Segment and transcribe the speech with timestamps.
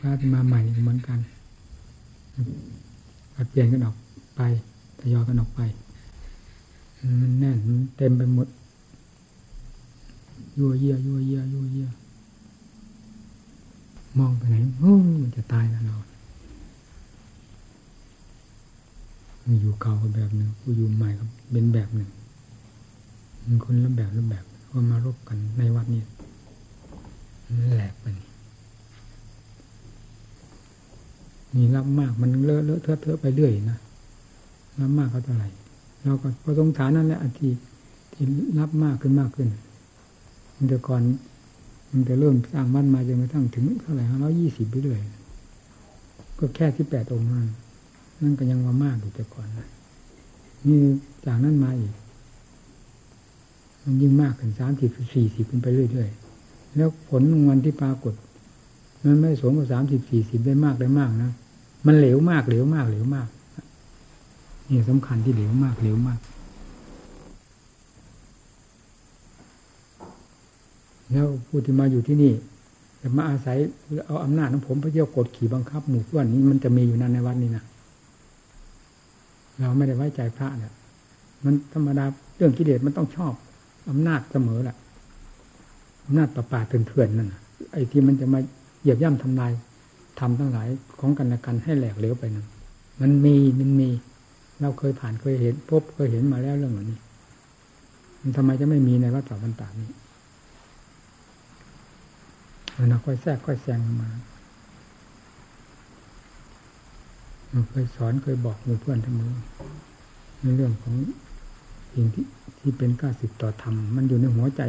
[0.00, 1.18] พระที่มาใหม่เหมือนกัน
[3.34, 3.96] ผัดเปลี่ยนกันออก
[4.36, 4.40] ไป
[5.00, 5.60] ทยอยกันออกไป
[7.20, 7.56] มันแน่น
[7.96, 8.48] เต็มไปหมด
[10.58, 11.88] ยัวเยียยัวเยียยัวเยีย
[14.18, 15.96] มองไปไหนโอ้มันจะตายแล้วเรา
[19.60, 22.10] อยู่เก่าก็แบบหนึ่งกูอยู่ใหม่ก็เป็นแบบหนึ่ง
[23.44, 26.02] มันคนละแบบละแบบก็มารบกันในวัดนี้
[27.74, 28.06] แหลกไป
[31.56, 33.78] มีรับมากมันเลอะเลอะเทอะเทอะไปเรื่อยนะ
[34.80, 35.48] รับมากก็เท่าไหร่
[36.02, 37.48] เราก็พอสงสารนั่นแหละอาที
[38.12, 38.24] ที่
[38.58, 39.48] รับมากขึ้นมากขึ้น
[40.54, 41.02] มันแต่ก่อน
[41.90, 45.00] มันจะเริ่มสร้างบ้านมาจนกระทั่งถึงเท่าไหร่ห้าร้อยี่สิบไปเรื่อย
[46.38, 47.46] ก็แค่ที่แปดองค์นั้น
[48.20, 49.68] นั่นก็ยังว่ามากอยู่แต่ก่อนนะ
[50.66, 50.78] นี่
[51.24, 51.92] จากนั้นมาอีก
[53.82, 58.14] มันยิ่งมากขึ้นสามสิบสี่สิบขึ้นไปเรื่อยๆแล้วผลของมันที่ปรากฏ
[59.04, 61.30] มันไม่สมกับสามสิบสี่สิบได้มากได้มากนะ
[61.86, 63.28] มันเหลวมากเหลวมากเหลวมาก
[64.68, 66.20] นี่สำคัญที่เหลวมากเหลวมาก
[71.10, 72.32] แล้วผู้ที่มาอยู่ที่นี่
[73.00, 73.56] จะมาอาศัย
[74.06, 77.64] เอาอำนาจของผมพระเจ้ากดขี่บังคับ หมู่เพื่อนนี้มันจะมีอยู่นั่นในวัดนี้นะ
[79.58, 80.72] เราไม่ได้ไว้ใจพระเนี่ย
[81.44, 82.04] มันธรรมดา
[82.36, 83.32] เรื่องกิเลสมันต้องชอบ
[83.90, 84.76] อำนาจเสมอแหละ
[86.04, 87.32] อำนาจประปาเถื่อนๆนั่น
[87.72, 88.40] ไอ้ที่มันจะมา
[88.80, 89.52] เหยียบย่ำทำลาย
[90.20, 90.68] ทำทั้งหลาย
[91.00, 92.46] ของกันและกันให้แหลกเหลวไปนั่น
[93.00, 93.88] มันมีมันมี
[94.60, 96.98] เราเคยผ่านเคยเห็น พบเคยเห็นมาแล้วเรื่องเหล่านี้
[98.20, 99.90] มันทำไมจะไม่มีในวัดสาบันตานี้
[102.78, 104.08] มันค่อยแทรกค่อยแซงมา
[107.70, 109.32] เคยสอนเคยบอกเพื่อนทั้งมือ
[110.42, 110.94] ในเรื่องของ
[111.92, 112.24] สิ่งที่
[112.60, 114.62] ที่เป็นก้าสิบต่อธรรมมันอยู่ในหัวใจ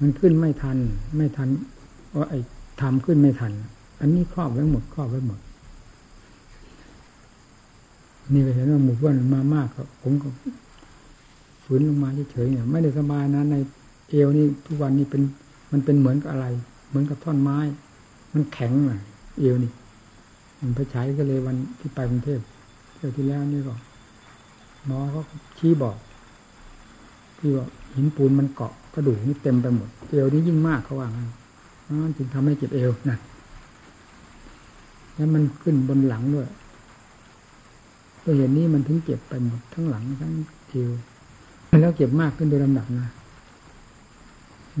[0.00, 0.78] มันขึ้นไม่ทัน
[1.16, 1.48] ไม่ทัน
[2.16, 2.38] ว่าไอ้
[2.80, 3.52] ทำขึ้นไม่ทัน
[4.00, 5.40] อันนี้ครอบไว้หมดครอบไว้หมด
[8.32, 10.28] นี่ก็เห็นว่าหมู่เพื่อนมามากก็ผมก็
[11.64, 13.56] ฝืนลงมาเฉยๆเนี่ย ไม่ได้สบายนะใน
[14.08, 15.22] เอวนี่ทุกวันนี้เป็น
[15.72, 16.46] มันเป็นเหมือนกับอะไร
[16.88, 17.58] เหมือนกับท่อนไม้
[18.34, 19.00] มันแข็งอะ
[19.38, 19.72] เอวนี่
[20.60, 22.40] มันไปใช้ก็เลยวันที่ไปกรุงเทพ
[22.94, 23.74] เที่ยวที่แล้วนี่ก็
[24.86, 25.22] หมอเขา
[25.58, 25.96] ชี้บอก
[27.38, 31.28] ที่ว่าหินปูนมันเกาะกระดูกนี่เต็มไปหมด เอวนี่ยิ่งมากเขาว่างั้น
[32.04, 33.18] มันจึงทำให้เจ็บเอวนะ
[35.20, 36.48] แล้วมันขึ้นบนหลังด้วย
[38.24, 40.32] ตัวเห็นนี้มันถึงเจ็บไปหมดทั้งหลังทั้ง
[40.68, 40.90] เอว
[41.80, 43.08] แล้วเจ็บมากขึ้นโดยลำดับนะ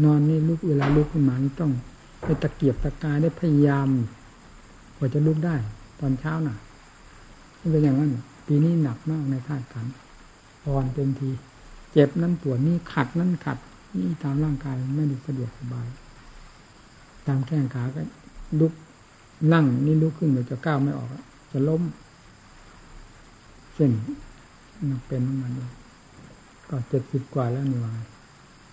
[0.04, 1.72] นอนนี่ลุกเวลาลุกขึ้นมานี่ต้อง
[2.24, 3.88] ไปตะเกียบตะกายได้พยายาม
[4.96, 5.56] กว่าจะลุกได้
[6.00, 6.56] ตอนเช้าน่ะ
[7.70, 8.10] เป็นอย่างนั้น
[8.46, 9.86] ปีนี้หนักมากในธาตุขัน
[10.66, 11.30] อ่อนเต็มที
[11.92, 13.58] เจ็บนั้นปวดนี่ขัดนั้นขัด
[13.98, 15.88] นี่ตามร่างกายไม่ได้สะดวกสบาย
[17.26, 18.02] ตามแข้งขาก็
[18.60, 18.72] ลุก
[19.52, 21.08] นั่งนี่ลุกขึ้นเดี๋ยวจะก้าวไม่ออก
[21.52, 21.82] จะล้ม
[23.74, 23.92] เส้น
[25.06, 25.52] เป็นมัน
[26.70, 28.00] ก็เจ็ดสิบกว่าแล้วนี่วาย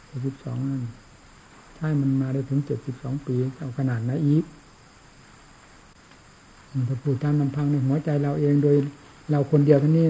[0.07, 0.81] เจ็ดสิบสองนั่น
[1.75, 4.43] ใช่มันมาได้ถึงเจ็ดสิบสองปีเอาขนาดไหนอีก
[6.89, 8.75] ถ้าพูดตามลำพังในหัวใจเราเองโดย
[9.31, 10.07] เราคนเดียวท่านี้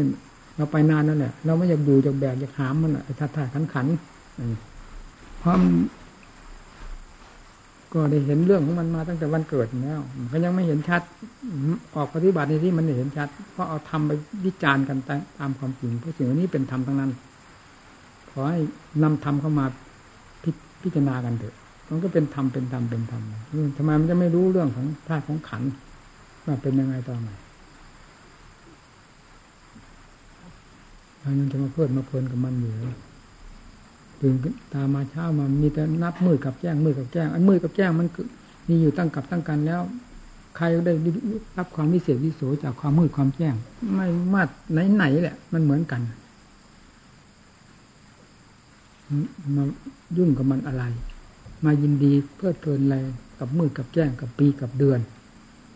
[0.58, 3.88] เราไปนานนั่นแหละเราไม่อยากดูจากแบบอยากหามมันไอ้ท่าท่าขันขัน
[5.40, 5.56] เพราะ
[7.94, 11.02] ก็ได้เห็นเรื่องของมันมาตั้งแต่วันเกิดแล้วก็ยังไม่เห็นชัด
[11.96, 14.12] ออกปฏิบัติในที่มันเห็นชัดเพราะเอาทำไป
[14.46, 14.98] วิจารณ์กัน
[15.40, 17.12] ตามความจริงเพราะสิ่งนี้เป็นธรรมทั้งนั้น
[18.30, 18.60] ขอให้
[19.04, 19.66] นำธรรมเข้ามา
[20.44, 21.56] พิพจารณากันเถอะ
[21.90, 23.24] มันก็เป็นธรรมเป็นธรรมเป็นธรรม
[23.78, 25.64] ทำไมมันจะไม่รู้เรื่องของธาตุของขัน
[26.46, 27.32] ว่าเป็นยังไงต่อไง
[31.24, 32.74] มันจะมาเพื่อมาเพลินกับมันอยู่
[34.22, 34.36] ตื่น
[34.74, 38.08] ตามาเช้ามามีแต่นับมือกับแจ้งมือกับแจ้งอันมือกับแจ้งมัน
[38.70, 39.82] มีอยู่ตั้งกับตั้งกันแล้ว
[40.56, 40.94] ใครได้
[41.58, 43.56] รับความวิเศษวิโสจากความมืดความแจ้ง
[43.94, 46.02] ไม่มาดไหนไหนแหละ มันเหมือนกัน
[49.56, 49.64] มา
[50.18, 50.84] ยุ่งกับมันอะไร
[51.66, 52.98] มายินดีเพื่อเพลินอะไร
[53.40, 55.00] กับมืดกับแจ้งกับปีกับเดือน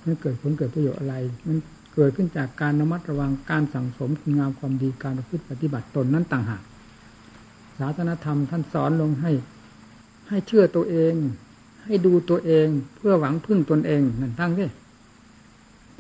[0.04, 1.16] มันเกิดผลเกิดประโยชน์อะไร
[1.48, 1.58] มัน
[1.94, 6.62] เกิดขึ้นจากการระมัดระวังการสั่งสมคุณงามความดีการประพฤติปฏิบัติตนนั้นต่างหาก
[7.82, 9.32] ศาสนธรรม ท่านสอนลงให้
[10.30, 11.14] ให้เชื่อตัวเอง
[11.86, 14.70] ให้ดูตัวเองเพื่อหวังพึ่งตนเองนั่นตั้งที่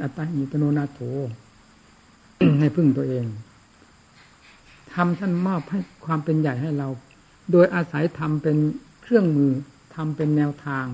[0.01, 0.99] อัตตาหิตโนนาโถ
[2.59, 3.25] ให้พึ่งตัวเอง
[4.93, 6.89] ทำท่านมอบให้ความเป็นใหญ่ให้เรา
[7.51, 8.57] โดยอาศัยทำเป็น
[9.01, 9.51] เครื่องมือ
[9.95, 10.85] ทำเป็นแนวทาง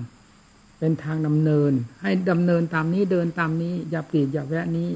[0.78, 4.88] เป็นทางดำเนิน ให้ดำเนินตามนี้เดินตามนี้ อย่าปลีกอย่าแวะนี้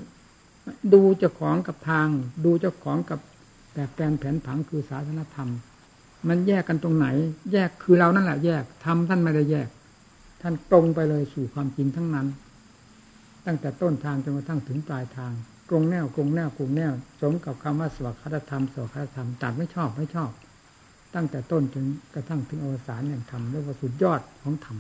[0.93, 2.09] ดูเจ้าของกับทาง
[2.45, 3.21] ดูเจ้าของกับ
[3.75, 5.51] แบบแปลนแผนผังคือศาสนธรรม
[6.29, 7.07] มันแยกกันตรงไหน
[7.53, 9.69] แยกคือเรานั่นแหละแยกทำท่านไม่ได้แยก
[10.43, 12.27] ท่านตรงไปเลยสู่ความจริงทั้งนั้น
[13.47, 15.33] ตั้งแต่ต้นทางจนกระทั่งถึงปลายทาง
[15.69, 20.31] กรงแนวกรงแนวกรงแนวสมกับคำว่าสวัสดิธรรมสวัสดิธรรมตัดไม่ชอบไม่ชอบ
[21.15, 21.85] ตั้งแต่ต้นจน
[22.15, 24.77] กระทั่งถึงอวสานแห่งธรรมเรียกว่าสุดยอดของธรรม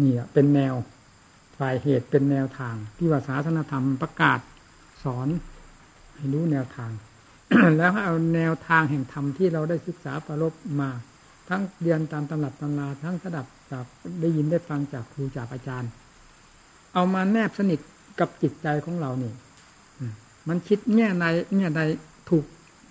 [0.00, 0.74] นี่เป็นแนว
[1.58, 4.38] ฝ่ายเหตุเป็นแนวทางที่ว่าศาสนธรรมประกาศ
[5.04, 5.28] สอน
[6.14, 6.90] ให้รู้แนวทาง
[7.78, 10.90] แล้วเอาแนวทางแห่งธรรมที่เราได้ศึกษาประลบมา
[11.48, 13.84] ทั้งเรียนตามตำรับตำราทั้งสดับจาก
[14.20, 15.90] ได้ยินได้ฟังจากครูจากอาจารย์
[16.94, 17.80] เอามาแนบสนิท
[18.20, 19.32] กับจิตใจของเรานี่
[20.48, 21.24] มันคิดแง่ใน
[21.56, 21.80] แง่ใด
[22.30, 22.44] ถูก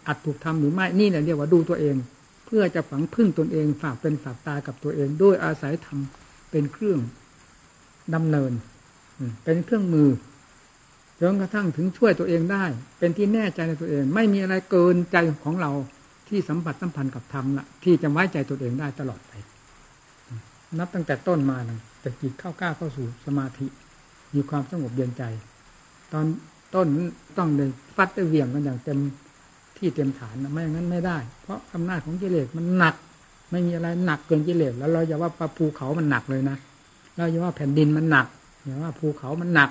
[0.07, 1.95] อัดถูกทำหรือไม่นี่แหละเรียกว่าดูตัวเอง
[2.45, 6.99] เพื่อจะฝังพึ่งตนเอง ฝากเป็นฝากตากับตัวเอง ด้วยอาศัยทำเป็นเครื่อง
[8.15, 8.51] ดำเนิน
[9.43, 10.09] เป็นเครื่องมือ
[11.25, 12.65] จนกระทั่งถึงช่วยตัวเองได้
[12.99, 15.71] เป็นที่แน่ใจในตัวเอง ไม่มีอะไรเกินใจของเรา
[16.27, 19.31] ที่สัมผัสสัมพันธ์กับธรรมละที่จะไว้ใจตัวเองได้ตลอดไป
[20.79, 23.65] นับตั้งแต่ต้นมานะแต่จิตเข้ากล้าเข้าสู่สมาธิ
[24.33, 25.23] มีความสงบเย็นใจ
[26.11, 26.25] ตอน
[26.75, 26.87] ต้น
[27.37, 28.99] ต้องเลยฟัดได้เวียงกันอย่างเต็ม
[29.77, 32.95] ที่เต็มฐานนะไม่อย่างนั้นไม่ได้ เพราะอำนาจของกิเลสมันหนัก
[33.51, 36.57] ไม่มีอะไรหนักเกินกิเลสแล้วเราอย่าว่าปะภูเขามันหนักเลยนะ
[37.17, 38.27] เราอย่าว่าแผ่นดินมันหนัก
[38.63, 39.69] อย่าว่าภูเขามันหนัก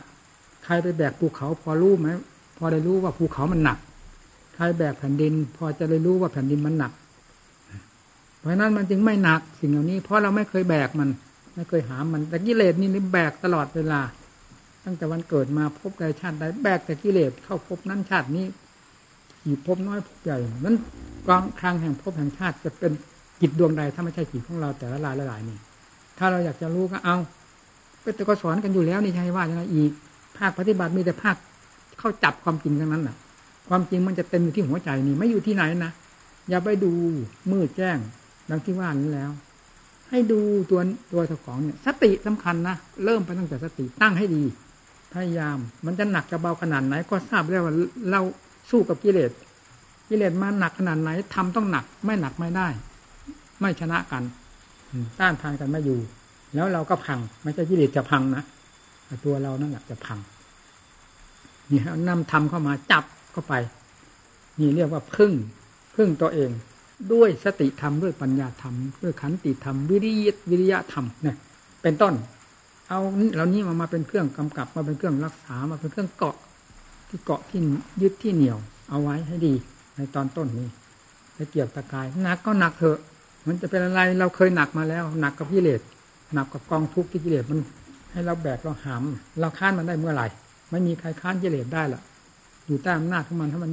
[0.73, 2.09] รไปแบกภูเขาพอรู้ไหม
[2.59, 3.79] พอได้รู้ว่าภูเขามันหนัก
[4.55, 6.93] ใครแบกแผ่นดิน พอจะได้รู้ว่าแผ่นดินมันหนัก
[8.39, 11.09] เพราะนั้นมันจึงไม่หนักสิ่งเหล่านี้ เพราะเราไม่เคยแบกมัน
[11.55, 14.01] ไม่เคยหามมันแต่กิเลสนี่นี่แบกตลอดเวลา
[14.85, 18.47] ตั้งแต่วันเกิดมาพบใดชาติใดแบกแต่กิเลสเข้าพบนั้นชาตินี้
[19.45, 20.77] กี่พบน้อยพบใหญ่นั้น
[21.29, 22.93] กองครั้งแห่งพบแห่งชาติจะเป็น
[23.41, 25.59] จิตดวงใดถ้าไม่ใช่จิตของเราแต่ละลายละลายนี่
[26.19, 27.17] ถ้าเราอยากจะรู้ก็เอา
[28.17, 29.93] แต่ก็สอนกันอยู่แล้วนี่ใช่ว่ายังไงอีก
[30.39, 31.37] ภาคปฏิบัติมีแต่ภาค
[31.99, 33.17] เข้าจับความจริงทั้งนั้นน่ะ
[33.69, 35.93] ความจริงมันจะเต็มอยู่ที่หัวใจนี่ไม่อยู่ที่ไหนนะ
[36.49, 36.93] อย่าไปดู
[37.53, 37.99] มืดแจ้ง
[38.51, 39.31] ดังที่ว่านี้แล้ว
[40.11, 40.41] ให้ดู
[40.71, 40.81] ตัว
[41.13, 44.43] ตัวเจ้าของเนี่ย สติสำคัญนะเริ่มไปตั้งแต่สติตั้งให้ดี
[45.13, 47.75] พยายาม มันจะหนักจะเบาขนาดไหน ก็ทราบแล้วว่า
[48.11, 48.21] เรา
[48.71, 49.31] สู้กับกิเลส
[50.09, 52.69] กิเลสมาหนักขนาดไหนทำต้องหนัก ไม่หนักไม่ได้
[53.61, 54.23] ไม่ชนะกัน
[55.19, 55.99] ต้านทานกันไม่อยู่
[56.55, 58.43] แล้วเราก็พังไม่ใช่กิเลสจะพังนะ
[59.25, 60.19] ตัวเรานั่นแหละจะพัง
[61.71, 63.55] นี่นำธรรมเข้ามาจับเข้าไป
[64.59, 65.33] นี่เรียกว่าพึ่ง
[65.97, 66.51] พึ่งตัวเอง
[67.13, 71.37] ด้วยสติธรรมด้วยปัญญาธรรมด้วยขันติธรรมวิริยวิริยะธรรมเนี่ย
[71.83, 72.15] เป็นต้น
[72.89, 73.01] เอา
[73.35, 76.37] เหล่านี้มามาเป็นเครื่องกำกับมาเป็นเครื่องรักษามาเป็นเครื่องเกาะ
[77.09, 77.61] ที่เกาะที่
[78.03, 78.59] ยึดที่เหนี่ยว
[78.91, 79.55] เอาไว้ให้ดี
[79.97, 80.69] ในตอนต้นนี้
[81.35, 82.99] ไปเกี่ยวตะกายหนักก็หนักเถอะ
[83.47, 85.81] มันจะเป็นอะไรเราเคยหนักมาแล้ว หนักกับกิเลส
[86.35, 87.61] หนักกับกองทุกข์ที่กิเลสมัน
[88.13, 89.03] ให้เราแบกเราหาม
[89.41, 90.27] เราค้านมันได้เมื่อไหร่
[90.71, 92.03] ไม่มีใครค้านกิเลสได้หรอก
[92.67, 93.73] อยู่ใต้อำนาจของมันถ้ามัน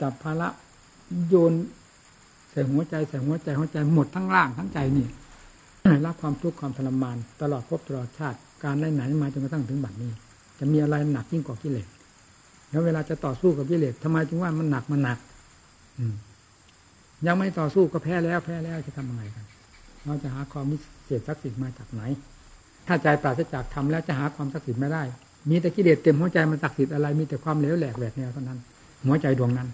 [0.00, 0.48] จับภาระ
[1.28, 1.52] โยน
[2.50, 5.06] ใส่หัวใจใส่หัวใจหัวใจหมดทั้งร่างทั้งใจนี่
[6.06, 10.10] รับความทุกข์ความทรมาน ตลอดภพตลอดชาติ การไล่ไหนมาจนกระทั่งถึงบัดนี้
[10.58, 11.86] จะมีอะไรหนักยิ่งกว่ากิเลส
[12.70, 15.18] แล้วเวลาจะต่อสู้กับกิเลสทำไมจึงว่ามันหนักมันหนัก
[15.98, 16.04] อื
[17.26, 19.44] ยังไม่ต่อสู้ก็แพ้แล้วแพ้แล้วจะทำยังไงกัน
[20.04, 22.02] เราจะหาความมิเศ ษศักดิ์สิทธิ์มาจากไหน
[22.86, 25.02] ถ้าใจปราศจากธรรมแล้วจะหาความศักดิ์สิทธิ์ไม่ได้
[25.50, 28.58] มีแต่กิเลสเต็มหัวใจมันศักดิ์สิทธิ์อะไร มีแต่ความเหลวแหลกแหวกแนวเท่านั้น
[29.04, 29.68] หัวใจดวงนั้น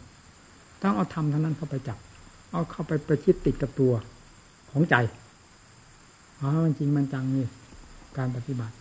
[0.82, 1.98] ต้องเอาธรรมเท่านั้นเข้าไปจับ
[2.52, 3.92] เอาเข้าไปประชิดติดกับตัว
[4.70, 4.96] ของใจ
[6.40, 7.46] อ๋อมันจริงมันจังนี่
[8.18, 8.74] การปฏิบัติ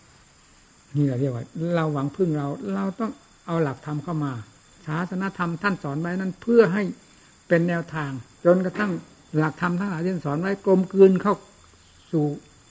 [0.98, 1.44] นี่แหละเรียกว่า
[1.76, 3.12] เราหวังพึ่งเรา เราต้อง
[3.48, 4.32] เอาหลักธรรมเข้ามา
[4.86, 6.84] ศาสนธรรมท่านสอนไว้นั้นเพื่อให้
[7.48, 8.12] เป็นแนวทาง
[8.46, 8.92] จนกระทั่ง
[9.38, 11.36] หลักธรรมทั้งหลายที่สอนไว้กลมกลืนเข้า
[12.12, 12.26] สู่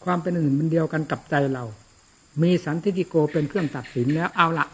[0.07, 1.65] ความเป็นอื่นเป็นเดียวกันกับใจเรา
[2.43, 4.67] มีสันติโกเป็นเครื่องตัดสินแล้วเอาละ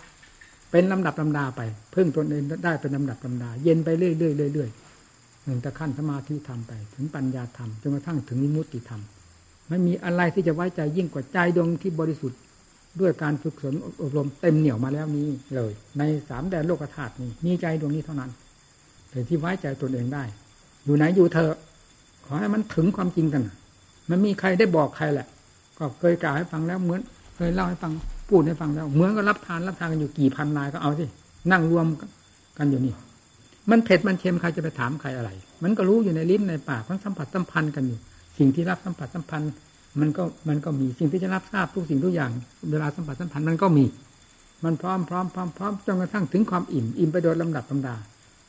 [0.71, 1.61] เป็นลำดับลำดาไป
[1.93, 9.03] เพิ่งตนเองได้เป็นลำดับลำดา เย็นไปเรื่อยๆเรื่อยๆหนึ่งต่ขั้นสมาธิธรรมไป ถึงปัญญาธรรมจนกระทั่งถึงมุติธรรม
[9.69, 12.39] ไม่มีอะไรที่จะไว้ใจยิ่งกว่าใจดวงที่บริสุทธิ์
[13.01, 18.31] ด้วยการฝึกฝนอบรมเต็มเหนี่ยวมาแล้วนี้เลย ในสามแดนโลกธาตุนี้มีใจดวงนี้เท่านั้น
[19.11, 20.25] เป็นที่ไว้ใจตนเองได้
[20.85, 21.51] อยู่ไหนอยู่เธอ
[22.27, 23.43] ขอให้มันถึงความจริงกัน
[24.11, 25.27] มันมีใครได้บอกใครแหละ
[25.79, 27.01] ก็เคยกล่าวให้ฟังแล้วเหมือน
[27.37, 27.93] เคยเล่าให้ฟัง
[28.29, 31.05] พูดให้ฟังแล้ว เหมือนก็รับทานรับทานกันอยู่กี่พันนายก็เอาสิ
[31.53, 31.87] นั่งรวม
[32.59, 32.95] กันอยู่นี่
[33.71, 35.31] มันเผ็ดมันเค็มใครจะไปถามใครอะไร
[35.63, 37.99] มันก็รู้อยู่ในลิ้นในปากมันสัมผัสสัมพันธ์กันอยู่
[38.39, 39.51] สิ่งที่รับสัมผัสสัมพันธ์
[40.01, 42.31] มันก็มันก็มีสิ่งที่จะรับทราบทุกสิ่งทุกอย่าง
[42.71, 43.85] เวลาสัมผัสสัมพันธ์มันก็มี
[44.65, 47.95] มันพร้อมพร้อมพร้อมพร้อมจนกระทั่งถึงความอิ่มอิ่มไปโดยลำดับลำดา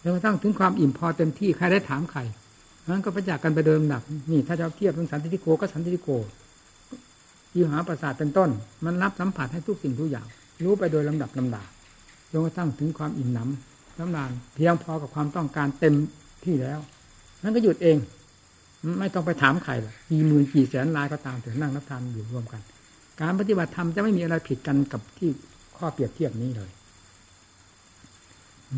[0.03, 2.19] จนกระทั่งถึงความอิ่มพอเต็มที่ใครได้ถามใคร
[2.90, 6.10] นั้นก็ประจักษ์กันไปเดิมหนักนี่ถ้าจะเทียบเป็นสันติโกก็สันติโก
[7.56, 8.50] ยิหาประสาทเป็นต้น
[8.86, 10.28] มันรับสัมผัสให้ทุกสิ่งทุกอย่าง
[10.63, 11.63] รู้ไปโดยลำดับลำดา
[12.32, 15.96] จนกระทั่งถึงความอิ่มหนำน้ำนานเพียงพอกับความต้องการเต็ม
[16.46, 16.80] ที่แล้ว
[17.44, 17.98] นั้นก็หยุดเอง
[19.00, 22.62] ไม่ต้องไปถามใครหรอกกี่หมื่นกี่แสนลายก็ตามถึงนั่งรับทานอยู่รวมกัน
[23.22, 25.30] การปฏิบัติธรรมจะไม่มีอะไรผิดกันกับที่
[25.78, 26.72] ข้อเปรียบเทียบนี้เลย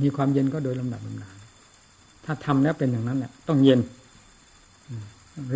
[0.01, 1.29] มีความเย็นก็โดยลำดับลำดา
[2.25, 3.79] ถ้าทำแล้วเป็นอย่างนั้นแหละต้องเย็น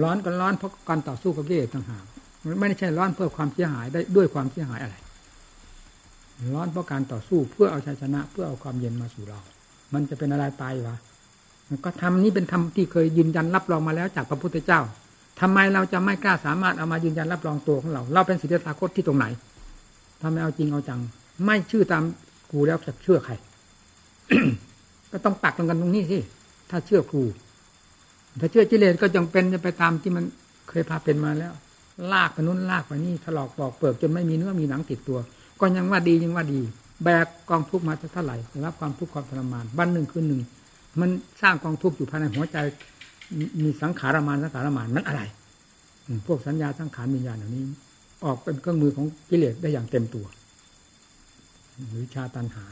[0.01, 2.03] ร้อนก็ร้อนเพราะการต่อสู้กับกิเลสต่างหาก
[2.45, 4.95] มันไม่ใช่ร้อนเพื่อความเสียหายได้ด้วยความเสียหายอะไร
[6.53, 9.39] ร้อนเพราะการต่อสู้เพื่อเอาชัยชนะ เพื่อเอาความเย็นมาสู่เรา
[9.93, 10.95] มันจะเป็นอะไรไปวะ
[11.85, 14.79] ก็ทำนี้เป็นธรรมที่เคยยืนยันรับรองมาแล้วจากพระพุทธเจ้า
[15.41, 19.25] ทำไมเราจะไม่กล้าสามารถเอามายืนยันรับรองตัวของเรา เราเป็นสิทธิตาคตที่ตรงไหน
[20.21, 20.99] ทำไมเอาจริงเอาจัง
[21.45, 22.03] ไม่ชื่อตาม
[22.49, 23.33] ครูแล้วจะเชื่อใคร
[25.11, 26.19] ก็ต้องปักตรงกันตรงนี้สิ
[26.69, 27.23] ถ้าเชื่อครู
[28.39, 30.25] ถ้าเชื่อกิเลสก็จงเป็นจะไปตามที่มัน
[30.69, 31.53] เคยพาเป็นมาแล้ว
[32.13, 35.19] ลากไปนู้นลากไปนี่ถลอกปอกเปลือกจนไม่มีเนื้อมีหนังติดตัว
[35.59, 36.61] ก็ยังว่าดียังว่าดี
[37.03, 40.41] แบกกองทุกข์มาจะเท่าไหร่รับความทุกข์ความทรมานวันหนึ่งคืนหนึ่ง
[40.99, 41.09] มัน
[41.41, 42.57] สร้างกองทุกข์อยู่ภายในหัวใจ
[43.63, 45.21] มีสังขารมานสังขารมานมันอะไร
[46.27, 47.63] พวกสัญญาสังขารวิญญาณเหล่านี้
[48.25, 50.25] ออกเป็นเครื่องมือของกิเลสได้อย่างเต็มตัว
[51.89, 52.65] หรือชาตันหา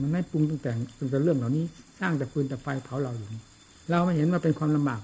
[0.00, 0.76] มันไม่ปรุงแต่ง
[1.10, 1.64] เป็นเรื่องเหล่านี้
[2.00, 3.28] สร้างแต่ฟืนแต่ไฟเผาเราอยู่
[3.90, 5.00] เราไม่เห็นว่าเป็นความลำบาก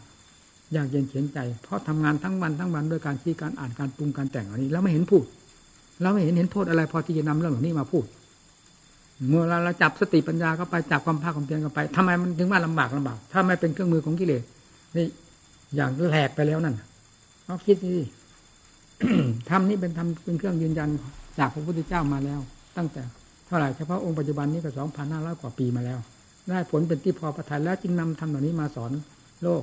[0.73, 5.25] อยากเย็นเขียนใจ เพราะทำงานทั้งวันทั้งวันด้วยการคิดการอ่านการปรุงการแต่งอันนี้เราไม่เห็นพูด
[6.03, 8.05] เราไม่เห็นเห็นโทษอะไร พอที่จะนำเรื่องเหล่านี้มาพูด
[9.29, 14.43] เมื่อเราจับสติปัญญาเข้าไปจับความภาคความเพียรเข้าไปทำไมมันถึงว่าลำบากลำบาก ถ้าไม่เป็นเครื่องมือของกิเลส
[14.97, 15.07] นี่
[15.77, 16.75] อย่างแหลกไปแล้วนั่น
[17.45, 18.05] เอาคิดสิ
[19.51, 20.89] ทำนี้เป็นทำเป็นเครื่องยืนยัน
[21.39, 22.41] จากพระพุทธเจ้ามาแล้ว
[22.77, 23.03] ตั้งแต่
[23.47, 25.99] เท่าไหร่เฉพาะองค์ปัจจุบันนี้ก็สองพันห้าร้อยกว่าปีมาแล้ว
[26.49, 28.93] ได้ผลเป็นที่พอประทานแล้วจึงนำทำเหล่านี้มาสอน
[29.43, 29.63] โลก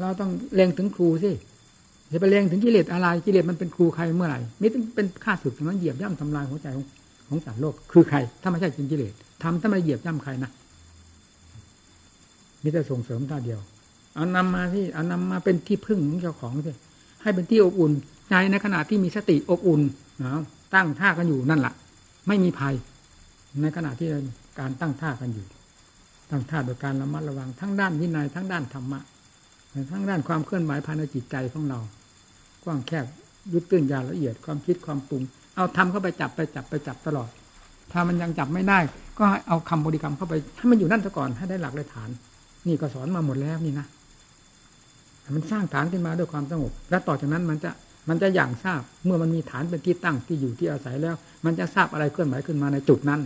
[0.00, 1.30] เราต้องเล็งถึงครูสิ
[2.12, 6.84] จะไปเล็งถึงกิเลสอะไรกิเลสมันเป็นครูใครเมื่อไหร่ม่ต้องเป็นข้าศึกนั้นเหยียบย่ำทำลายหัวใจของ
[7.28, 10.50] ของสัตว์โลกคือใคร ถ้าไม่ใช่จริงกิเลสทำถ้าไม่เหยียบย่ำใครนะ
[12.62, 13.60] มีแต่ส่งเสริมท่าเดียว
[14.14, 16.72] เอานำมาที่เอานำมาเป็นที่พึ่งของเจ้าของสิ
[17.22, 17.92] ให้เป็นที่อบอุ่น
[18.28, 19.80] ใจในขณะที่มีสติอบอุ่น
[20.24, 20.32] นะ
[20.74, 21.74] ตั้งท่ากันอยู่นั่นแหละ
[22.28, 22.74] ไม่มีภัย
[23.62, 24.08] ในขณะที่
[24.60, 25.46] การตั้งท่ากันอยู่
[26.30, 29.00] ตั้งท่าโดยการระมัดระวัง ทั้งด้านวินัยทั้งด้านธรรมะ
[29.92, 31.78] ทั้งด้านความเคลื่อนไหวภายในจิตใจของเรา
[32.64, 33.04] กว้างแคบ
[33.52, 35.22] ยุบตื้นยาละเอียดความคิดความปรุง
[35.56, 37.28] เอาทำเข้าไปจับไปจับไปจับตลอด
[37.92, 38.78] ถ้ามันยังจับไม่ได้
[39.18, 42.10] ก็เอาคำบริกรรมเข้าไปให้มันอยู่นั่นซะก่อนให้ได้หลักได้ฐาน
[42.66, 43.86] นี่ก็สอนมาหมดแล้วนี่นะ
[45.34, 47.70] มันสร้างฐานขึ้นมาด้วยความสงบและต่อจากนั้นมันจะ
[48.08, 53.20] มันจะอย่างทราบเมื่อมันมีฐานเป็นที่ตั้งที่อยู่ที่อาศัยแล้ว มันจะทราบอะไรเคลื่อนไหวขึ้นมาในจุดนั้น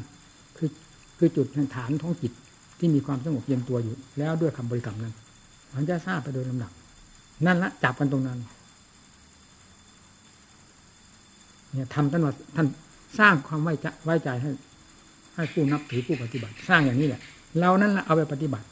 [1.24, 2.32] คือจุดแห่งฐานท้องจิต
[2.78, 5.14] ที่มีความสงบเย็นตัวอยู่ แล้วด้วยคำบริกรรมนั้น
[5.74, 6.72] มันจะทราบไปโดยลำดับ
[7.46, 8.38] นั่นละจับกันตรงนั้น
[11.72, 12.66] เนี่ยทำท่านว่าท่าน
[13.18, 14.50] สร้างความไว้ใจไว้ใจให้
[15.34, 17.20] ให้ผู้นับถือผู้ปฏิบัติ สร้างอย่างนี้แหละ
[17.60, 18.66] เรานั่นละเอาไปปฏิบัติ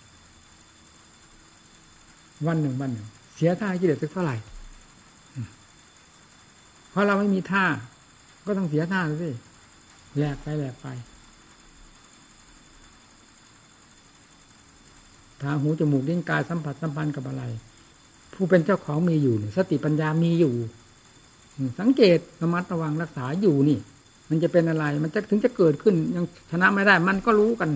[2.47, 4.37] วันหนึ่งวันหนึ่ง เสียท่ากิเลสสักเท่าไหร่
[6.91, 7.65] เพราะเราไม่มีท่า
[8.47, 9.31] ก็ต้องเสียท่าสิ
[10.17, 10.89] แหลกไปแหลกไป
[15.43, 17.43] ตาหูจมูกลิ้นกายสัมผัสสัมพันธ์กับอะไร
[18.35, 20.55] ผู้เป็นเจ้าของมีอยู่สติปัญญามีอยู่
[21.81, 23.79] สังเกตระมัดระวังรักษาอยู่นี่
[24.31, 27.71] มันจะเป็นอะไร มันจะถึงจะเกิดขึ้น ยังชนะไม่ได้ มันก็รู้กัน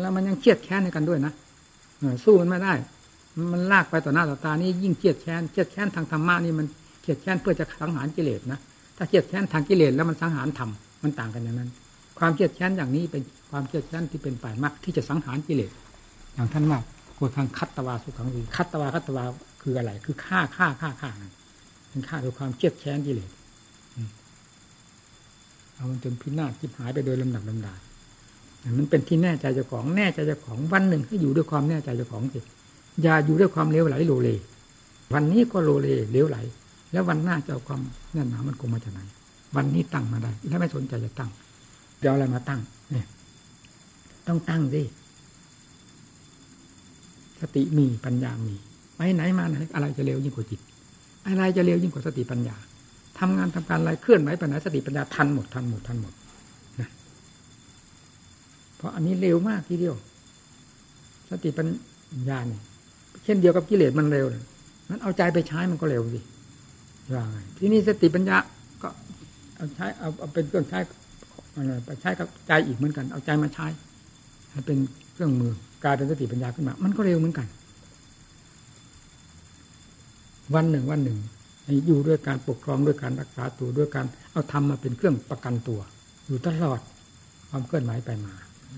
[0.00, 1.32] แล้วมันยังเครียดแค้นในกันด้วยนะ
[2.24, 2.74] สู้มันไม่ได้
[3.52, 6.66] มันลากไปต่อหน้าต่อตานี่ยิ่งเครียดแค้นเครียดแค้นทางธรรมะนี่มัน
[7.02, 8.58] เครียดแค้นเพื่อจะสังหารกิเลสนะ
[8.96, 10.70] ถ้าเครียดแค้นทางกิเลสแล้วมันสังหารธรรม
[11.02, 11.70] มันต่างกันอย่างนั้น
[12.18, 15.70] ความเครียดแค้นอย่างนี้เป็นความเครียดแค้นที่เป็นฝ่ายมรรคที่จะสังหารกิเลส
[16.36, 16.80] อย่างท่านว่า
[17.14, 19.24] โกทางคัตตวาสุขังวีคัตตวาคัตตวา
[19.62, 21.10] คืออะไร คือฆ่าฆ่าฆ่าฆ่า
[21.88, 23.30] เป็นฆ่าด้วยความเครียดแค้นกิเลส
[25.74, 27.74] เอามันจนพินาศจิบหายไปโดยลำดับลำดา
[28.78, 32.40] มันเป็นที่แน่ใจเจ้าของแน่ใจเจ้าของวันหนึ่งให้อยู่ด้วยความแน่ใจเจ้าของสิ
[33.02, 34.28] อย่าอยู่ด้วยความเลวไหลโลเล
[35.14, 36.38] วันนี้ก็โลเลเลวไหล
[36.92, 37.80] แล้ววันหน้าจะเอาความ
[38.12, 39.00] แน่นหนามันคงมาจากไหน
[39.56, 41.30] วันนี้ตั้งมาได้ แล้วไม่สนใจจะตั้ง
[42.00, 42.60] เดี๋ยวอะไรมาตั้ง
[42.92, 43.06] เนี่ย
[44.26, 44.82] ต้องตั้งสิ
[47.40, 48.54] สติมีปัญญามี
[48.96, 50.60] ไปไหนมาไหนอะไรจะเร็วยิ่งกว่าจิต
[51.26, 52.56] อะไรจะเร็วยิ่งกว่าสติปัญญา
[53.18, 56.12] ทำงานทำการอะไรเคลื่อนไหวไปไหนสติปัญญาทันหมดทันหมดทันหมด
[56.80, 56.88] นะ
[58.76, 59.94] เพราะอันนี้เร็วมากทีเดียว
[61.30, 61.66] สติปัญ
[62.28, 62.62] ญาเนี่ย
[63.24, 64.26] เช่นเดียวกับกิเลสมันเร็ว
[64.90, 66.20] นั้นเอาใจไปใช้มันก็เร็วสิ
[67.14, 68.36] ว่าไงทีนี้สติปัญญา
[68.82, 68.88] ก็
[69.56, 70.78] เอาใช้เอาเอาเป็นเครื่องใช้
[71.84, 73.66] ไปใช้กับใจอีกเหมือนกัน เอาใจมาใช้
[74.50, 74.78] ให้เป็น
[75.14, 75.52] เครื่องมือ
[75.86, 77.46] ลายเป็นสติปัญญาขึ้นมา มันก็เร็วเหมือนกัน
[80.54, 81.18] วันหนึ่งวันหนึ่ง
[81.86, 85.80] อยู่ด้วยการปกครองด้วยการรักษาตัวด้วยการเอาทำมาเป็นเครื่องประกันตัว
[86.26, 86.80] อยู่ตลอด
[87.50, 88.34] ความเคลื่อนไหวไปมา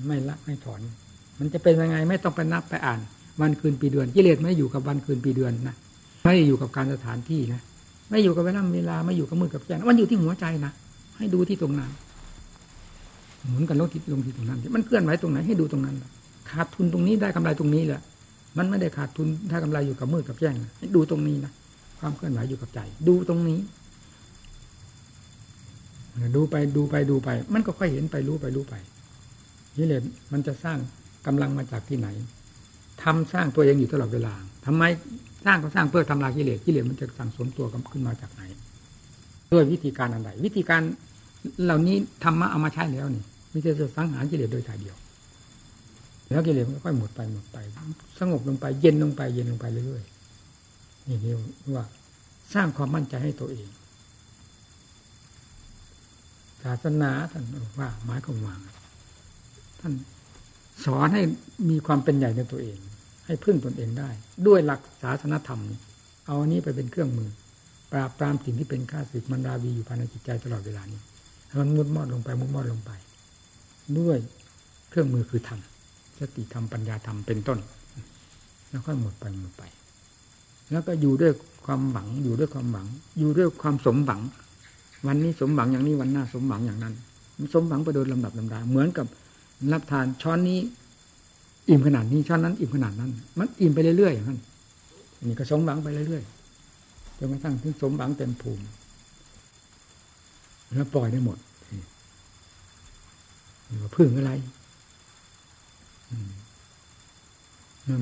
[0.07, 0.81] ไม่ละไม่ถอน
[1.39, 3.01] มันจะเป็นยังไงไม่ต้องไปนับไปอ่าน
[3.41, 5.75] วันคืนปีเดือนกิเลสไม่อยู่กับวันคืนปีเดือนนะ
[6.25, 7.63] ไม่อยู่กับการสถานที่นะ
[8.11, 10.73] ไม่อยู่กับเวลาเวลาไม่อยู่กับมือกับแขนมันอยู่ที่หัวใจนะ
[11.19, 11.91] ให้ดูที่ตรงนั้น
[13.49, 15.97] หมุนกันลงที่ลงที่ตรงนั้น มันเคลื่อนไหวตรงไหนให้ดูตรงนั้น
[16.53, 18.01] ขาดทุนตรงนี้ได้กำไรตรงนี้แหละ
[18.59, 20.55] มันไม่ได้ขาดทุนถ้ากำไรอยู่กับมือกับแจ้ง
[20.95, 21.53] ดูตรงนี้นะ
[21.99, 23.59] ความเคลื่อนไหวอยู่กับใจ ดูตรงนี้
[26.37, 28.75] ดูไปดูไปดูไป มันก็ค่อยเห็นไปรู้ไปรู้ไป
[29.79, 30.01] นี่เลย
[30.33, 30.79] มันจะสร้าง
[31.27, 32.09] กำลังมาจากที่ไหน
[33.03, 34.35] ทำสร้างตัวเองอยู่ตลอดเวลา
[34.67, 34.83] ทำไม
[35.45, 38.43] สร้างก็สร้างเพื่อทำลายกิเลสกิเลสมันจะสั่งสมตัวขึ้นมาจากไหน
[39.53, 40.83] ด้วยวิธีการอะไรวิธีการ
[41.65, 44.97] เหล่านี้ธรรมะเอามาใช้แล้วนี่มิจะสังหารกิเลสโดยถ่ายเดียว
[46.31, 47.59] แล้วกิเลสมันก็ค่อยหมดไปหมดไป
[48.19, 51.39] สงบลงไปเย็นลงไปเย็นลงไปเรื่อยๆนี่เรียก
[51.77, 51.85] ว่า
[52.55, 53.69] สร้างความมั่นใจให้ตัวเอง
[56.63, 57.45] ศาสนาท่าน
[57.79, 58.55] ว่าหมายความว่า
[59.81, 59.93] ท่าน
[60.85, 61.23] สอนให้
[61.71, 62.79] มีความเป็นใหญ่ในตัวเอง
[63.27, 64.11] ให้พึ่งตนเองได้
[64.47, 65.61] ด้วยหลักศาสนธรรม
[66.27, 67.31] เอาอันนี้ไปเป็นเครื่องมือ
[67.93, 71.01] ปราบปรามสิ่งที่เป็นข้าศึกมันราวีอยู่ภายในจิตใจตลอดเวลานี้
[71.61, 72.91] มันมุดมอดลงไปมุดมอดลงไป
[73.99, 74.19] ด้วย
[74.91, 75.61] เครื่องมือคือธรรม
[76.21, 77.59] สติธรรมปัญญาธรรมเป็นต้น
[78.69, 79.63] แล้วค่อยหมดไปหมดไป
[80.73, 81.33] แล้วก็อยู่ด้วย
[81.67, 82.87] ความหวังอยู่ด้วยความหวัง
[83.19, 84.21] อยู่ด้วยความสมหวัง
[85.07, 86.95] วันนี้สมหวังอย่างนี้วันหน้าสมหวังอย่างนั้น
[87.55, 89.07] สมหวังไปโดยลำดับลำดาเหมือนกับ
[89.73, 90.59] รับทานช้อนนี้
[91.69, 94.39] อิ่มขนาดนี้ช้อนนั้นอิ่มขนาดนั้น มันอิ่มไปเรื่อยๆอย่างนั้น
[95.25, 98.65] นี่ก็สมหวังไปเรื่อยๆจนกระทั่งถึงสมหวังเต็มภูมิ
[100.75, 101.39] แล้วปล่อยได้หมด
[103.69, 104.33] นี่ว่าพึ่งอะไร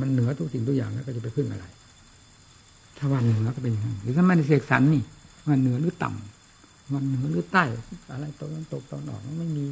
[0.02, 1.66] มันเหนือทุกสิ่งทุกอย่างแล้วก็จะไปพึ่งอะไร
[2.98, 5.02] ถ้าวันเหนือก็เป็นอย่างนั้นหรือถ้าไม่ได้เสกสรรนี่
[5.48, 7.64] วันเหนือหรือต่ำวันเหนือหรือใต้
[8.12, 9.66] อะไรตกตกตอนออกมันไม่มี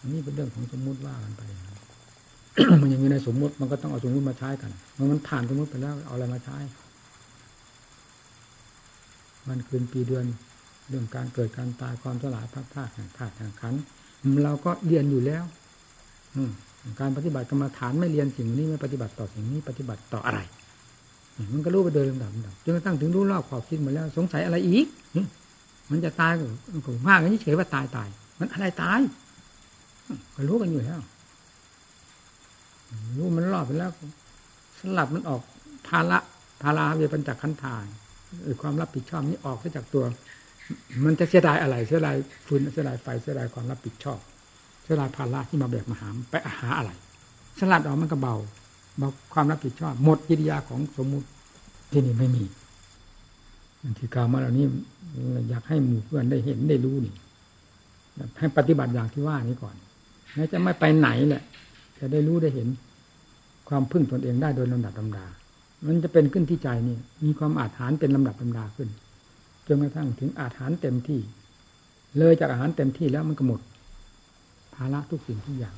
[0.00, 1.42] อันนี้เป็นเรื่องของสมมุติว่ากันไป
[2.82, 6.58] มันยังอยู่ในสมมุติมันก็ต้องเอาสมมุติมาใช้กันเมื่อมันผ่านสมมุติไปแล้วเอาอะไรมาใช้
[9.48, 10.24] วันคืนปีเดือน
[10.88, 13.74] เรื่องการเกิดการตายความสลายพักผ้าแห่งธาตุแห่งขัน
[14.44, 15.44] เราก็เรียนอยู่แล้ว
[16.36, 16.42] อื
[17.00, 20.40] การปฏิบัติกรรมฐานไม่เรียนสิ่งนี้ไม่ปฏิบัติต่อสิ่งนี้ปฏิบัติต่ออะไร
[21.52, 24.86] มันก็รู้ไปโดยลำดับจนกระทั่งถึงรู้รอบขอบคิดมาแล้ว สงสัยอะไรอีก
[25.90, 26.32] มันจะตาย
[26.86, 28.08] ก็มากนี้เฉยว่าตายตาย
[28.40, 29.00] มันอะไรตาย
[30.34, 31.00] ก็รู้กันอยู่แล้ว
[33.18, 33.90] รู้มันรอบไปแล้ว
[34.78, 35.42] สลับมันออก
[35.88, 36.18] ภาระ
[36.62, 37.84] ภาระเวปัญจขันธาน
[38.62, 40.04] ความรับผิดชอบนี้ออกจากตัว
[41.04, 44.18] มันจะเสียดายอะไรเสียดายฟืนเสียดายไฟเสียดายความรับผิดชอบ
[44.86, 46.90] เสียดายภาระที่มาแบกมาหาม ไปหาอะไร
[47.58, 48.34] สลัดออกมันก็เบา
[48.98, 51.26] เบาความรับผิดชอบ หมดกิริยาของสมมุติ
[51.92, 52.44] ที่นี่ไม่มี
[53.98, 54.64] ที่กล่าวมาเหล่านี้
[55.48, 57.14] อยากให้หมู่เพื่อนได้เห็นได้รู้นี่
[58.38, 59.74] ให้ปฏิบัติอย่างที่ว่านี้ก่อน
[60.34, 61.42] แม้จะไม่ไปไหนแหละ
[61.98, 62.68] จะได้รู้ได้เห็น
[63.68, 65.26] ความพึ่งตนเองได้โดยลำดับลำดา
[65.86, 68.88] มันจะเป็นขึ้นที่ใจนี่ มีความอาถรรพ์เป็นลำดับลำดาขึ้น
[69.66, 71.20] จนกระทั่งถึงอาถรรพ์เต็มที่
[72.18, 73.60] เลยจากอาหารเต็มที่แล้วมันก็หมด
[74.76, 75.74] ภาระทุกสิ่งทุกอย่าง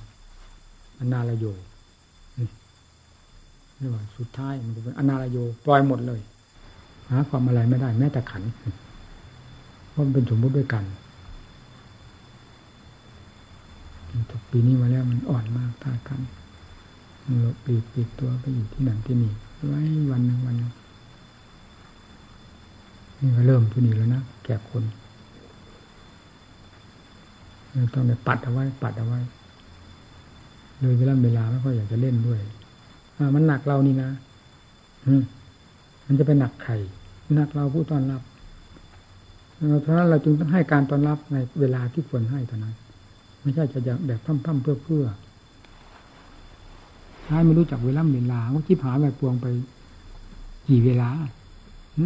[1.01, 1.45] อนาลโย
[3.79, 6.21] นี่ว่าสุดท้ายมันจะเป็นอนาลโยปล่อยหมดเลย
[7.11, 8.43] หาความอะไรไม่ได้ แม้แต่ขัน
[9.91, 10.85] เพราะมันเป็นสมมติด้วยกัน
[14.31, 16.21] ถูกปีนี้มาแล้วมันอ่อนมากท่ากัน
[17.25, 19.33] มันหลบปีกปีกตัวไปอยู่ที่นั่นที่นี่
[19.67, 19.81] ไว้
[20.11, 20.73] วันหนึ่งวันนึง
[23.21, 24.83] นี่ก็เริ่มที่นี่แล้วนะแก่คน
[27.95, 29.21] ต้องไปปัดเอาไว้ ปัดเอาไว้
[30.79, 32.41] เลยเวลาเวลาไม่ค่อยอยากจะเล่นด้วย
[33.19, 34.11] อ่ามันหนักเรานี่นะ
[35.07, 35.13] อื
[36.07, 36.73] มันจะไปหนักใคร
[37.35, 38.23] หนักเราผู้ต้อนรับ
[39.83, 42.75] เพราะฉะนั้นเราจึงต้องให้การต้อนรับในเวลาที่ควรให้เท่านั้น
[43.43, 45.07] ไม่ใช่จะแบบพั่มเพื่อเพื่อ
[47.25, 49.47] ใช้ไม่รู้จักเวลาเวลาว่าชิบหาแบบปวงไป
[50.69, 51.11] กี่เวลา
[51.99, 52.05] อื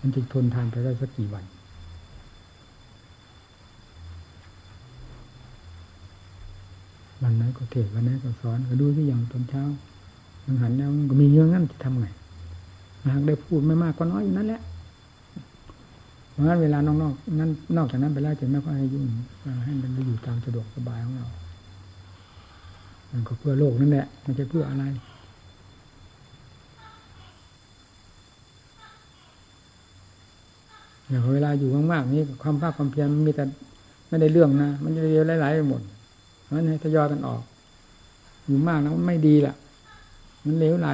[0.00, 1.44] มันจะทนทานไปได้สักกี่วัน
[7.22, 9.62] วันไหนก็เทศวันไหนก็สอนก็ดูที่อย่างตอนเช้า
[10.44, 12.06] มันหันแล้วก็มีเยอะงั้นจะทำไง
[13.06, 14.60] หากได้พูดไม่มากก็น้อยนั่นแหละ
[16.32, 19.04] เพราะงั้นเวลานอกๆนั้นนอกจากนั้นไปแล้วจะไม่ค่อยให้ยุ่ง
[19.64, 21.26] ให้มันไปอยู่ตามสะดวกสบายของเรา
[23.10, 24.84] มันก็เพื่อโลกนั่นแหละมันจะเพื่ออะไร
[31.08, 33.44] อย่างเวลาอยู่มากๆนี้ความภาคความเพียรมันมีแต่
[34.08, 35.82] ไม่ได้เรื่องนะมันจะเยอะหลายๆไปหมด
[36.52, 37.42] นั้นให้ทยอยกันออก
[38.46, 39.54] อยู่มากนะมันไม่ดีล่ะ
[40.44, 40.88] มันเลวไหล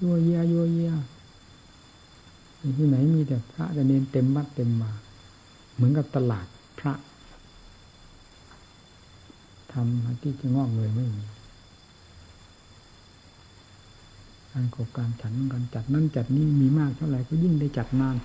[0.00, 0.92] ยัวเยียยัวเยีย
[2.78, 4.90] ที่ไหนมีแต่พระจะเนนเต็มวัดเต็มมา
[5.74, 6.46] เหมือนกับตลาด
[6.78, 6.94] พระ
[9.72, 11.24] ทำที่จะงอกเลยไม่มี
[14.52, 18.16] การขบการฉันกันจัดนั่นจัดนี่มีมากเท่าไหร่ก็ยิ่งได้จัดนาน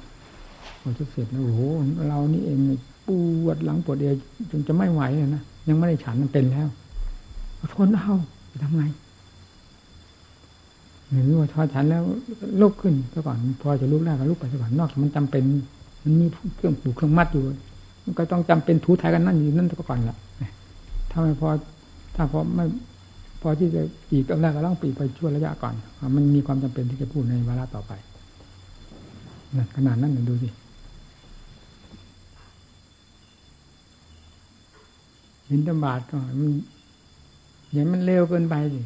[0.82, 1.62] พอจะเสร็จแล้วโอ้โห
[2.10, 2.60] เรานี่เอง
[3.08, 3.10] ป
[3.46, 4.14] วดหลังปวดเอว
[4.52, 5.02] จนจะไม่ไหว
[5.36, 6.68] นะยังไม่ได้ฉันมันเป็นแล้ว
[7.74, 8.14] ทนเอา
[8.52, 8.84] จะทำไง
[11.10, 12.04] หรือว่าทอฉันแล้ว
[12.62, 15.44] ลุกขึ้นซะก่อนพอจะลุกได้ก็ลุกไปซะก่อนนอกจากมันจำเป็น
[16.04, 17.44] มันมีเครื่องปลูกเครื่องมัดอยู่
[18.04, 20.18] มันก็ต้องจำเป็นทูไทยกันนั่นอยู่นั่นก็ก่อนละ
[21.12, 21.50] ถ้าไม่พอ
[22.16, 22.66] ถ้าพอไม่
[23.42, 25.74] พอที่จะอีกก็แรกก็ต้องปีกไปช่วระยะก่อน
[26.16, 27.92] มันมีความจำเป็นที่จะพูดในวาระต่อไป
[29.76, 30.50] ขนาดนั้นดูสิ
[35.50, 36.52] บินธบาตก็มัน
[37.74, 38.82] อย่างมันเร็วเกินไปสิ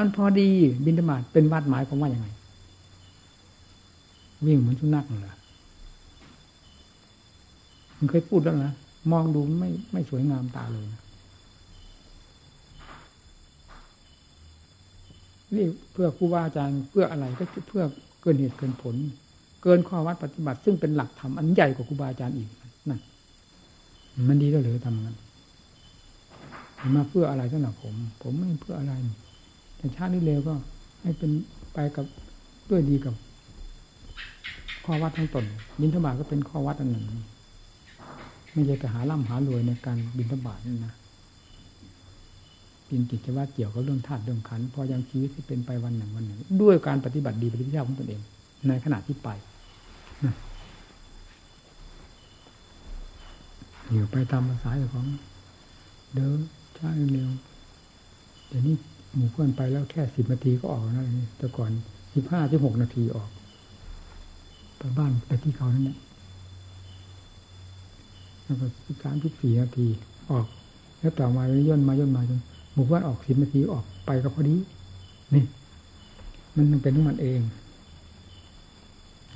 [0.00, 0.48] มันพอดี
[0.84, 2.28] บินธบาตเป็นวัดหมายของว่าอย่างไง
[4.46, 5.36] วิ่งเหมือนสุนัขเหรอ
[7.98, 8.72] มันเคยพูดแล้วนะ
[9.12, 11.02] มองดูไม่ไม่สวยงามตาเลยนะ
[15.54, 17.82] นี่เพื่อครูบาอาจารย์เพื่ออะไรก็เพื่อ
[18.20, 18.96] เกินเหตุเกินผล
[19.62, 22.48] เกินข้อวัดปฏิบัติ ซึ่งเป็นหลักธรรมอันใหญ่กว่าครูบาอาจารย์อีก
[22.88, 23.00] นั่น
[24.28, 25.16] มันดีแล้วหรือทำงั้น
[26.96, 28.92] มาเพื่ออะไรสำหรับผม ผมไม่เพื่ออะไร
[29.76, 30.54] แต่ชาตินี้เร็วก็
[31.02, 31.30] ให้เป็น
[31.74, 32.06] ไปกับ
[32.70, 33.14] ด้วยดีกับ
[34.84, 35.44] ข้อวัดทั้งตน
[35.80, 37.04] บินทบาทก็เป็นข้อวัดอันหนึ่ง
[38.52, 40.94] ไม่ใช่ไปหาล่ำหารวยในการบินทบาทนี่นะ
[42.86, 48.20] เป็นกิจวัตรเกี่ยวกับเรื่องธาตุเรื่องขันพอยังชีวิตที่เป็นไปวันหนึ่งวันหนึ่ง ด้วยการปฏิบัติดีปฏิบัติชอบของตนเอง
[48.68, 49.28] ในขณะที่ไป
[53.90, 55.06] อยู่ไปตามภาษาของ
[56.14, 56.38] เดิน
[56.78, 57.30] ช้าเร็ว
[58.48, 58.74] เดี๋ยวนี้
[59.14, 61.04] หมู่เพื่อนไปแล้วแค่สิบนาทีก็ออกนะ
[61.38, 61.70] แต่ก่อน
[62.14, 63.30] สิบห้าสิบหกนาทีออก
[64.78, 65.98] ไปบ้านไปที่เขานั่นแหละ
[68.44, 69.86] แล้วก็สิบสามสิบสี่นาที
[70.30, 70.46] ออก
[70.98, 72.40] แล้วต่อมาย่นมาย่นมาจน
[72.72, 74.56] หมู่เพื่อนออกสิบนาทีออกไปก็พอดี
[75.34, 75.44] นี่
[76.54, 77.40] มันเป็นของมันเอง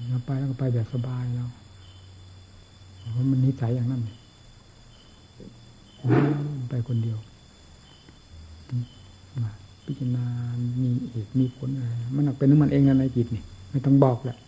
[0.09, 1.49] เราไปแล้วก็ไปแบบสบายแล้ว
[3.13, 4.03] เพราะมันนิสัยอย่างนั้น
[6.69, 7.19] ไปคนเดียว
[9.87, 10.25] พิจารณา
[10.83, 14.39] มีเหตุมีผลอะไรมันเป็นของมันเองในจิตนี่ไม่ต้องบอกแหละ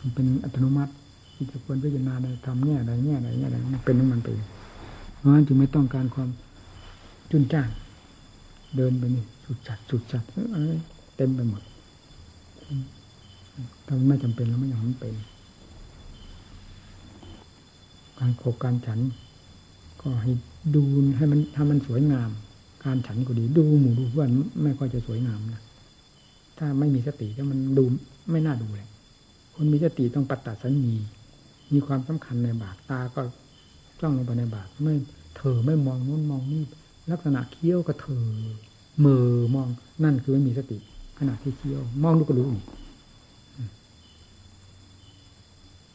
[0.00, 0.92] มันเป็นอัตโนมัติ
[1.34, 4.28] ที่จะควรพิจารณาในทำแง่ใดแง่ใดแง่ใดมันเป็นของมันไป
[5.16, 6.28] เพราะฉะนั้นจึงไม่ต้องการความ
[7.30, 7.68] จุนจ้าง
[8.76, 10.24] เดินไปนี่สุดจัดสุดจัด
[11.16, 11.62] เต็มไปหมด
[13.86, 15.14] ถ้าไม่จำเป็นแล้วไม่อย่างนั้นเป็น
[18.18, 19.00] การโคการฉัน
[20.00, 20.32] ก็ให้
[20.74, 20.82] ดู
[21.16, 22.30] ให้มันถ้ามันสวยงาม
[22.84, 24.28] การฉันก็ดี ดูหมู่ดูเพื่อน
[24.62, 25.62] ไม่ค่อยจะสวยงามนะ
[26.58, 27.84] ถ้าไม่มีสติก็มันดู
[28.30, 28.88] ไม่น่าดูเลย
[29.54, 30.96] คนมีสติต้องปัตตสัญญี
[31.72, 33.22] มีความสำคัญในบาทตาก็
[34.00, 34.94] จ้องลงไปในบาทไม่
[35.36, 36.62] เถอไม่มองนู้นมองนี่
[37.10, 38.24] ลักษณะเคี้ยวก็เถอ
[39.04, 39.68] มือมอง
[40.04, 40.78] นั่นคือไม่มีสติ
[41.18, 42.64] ขณะที่เคี้ยว มองดูก็รู้นี่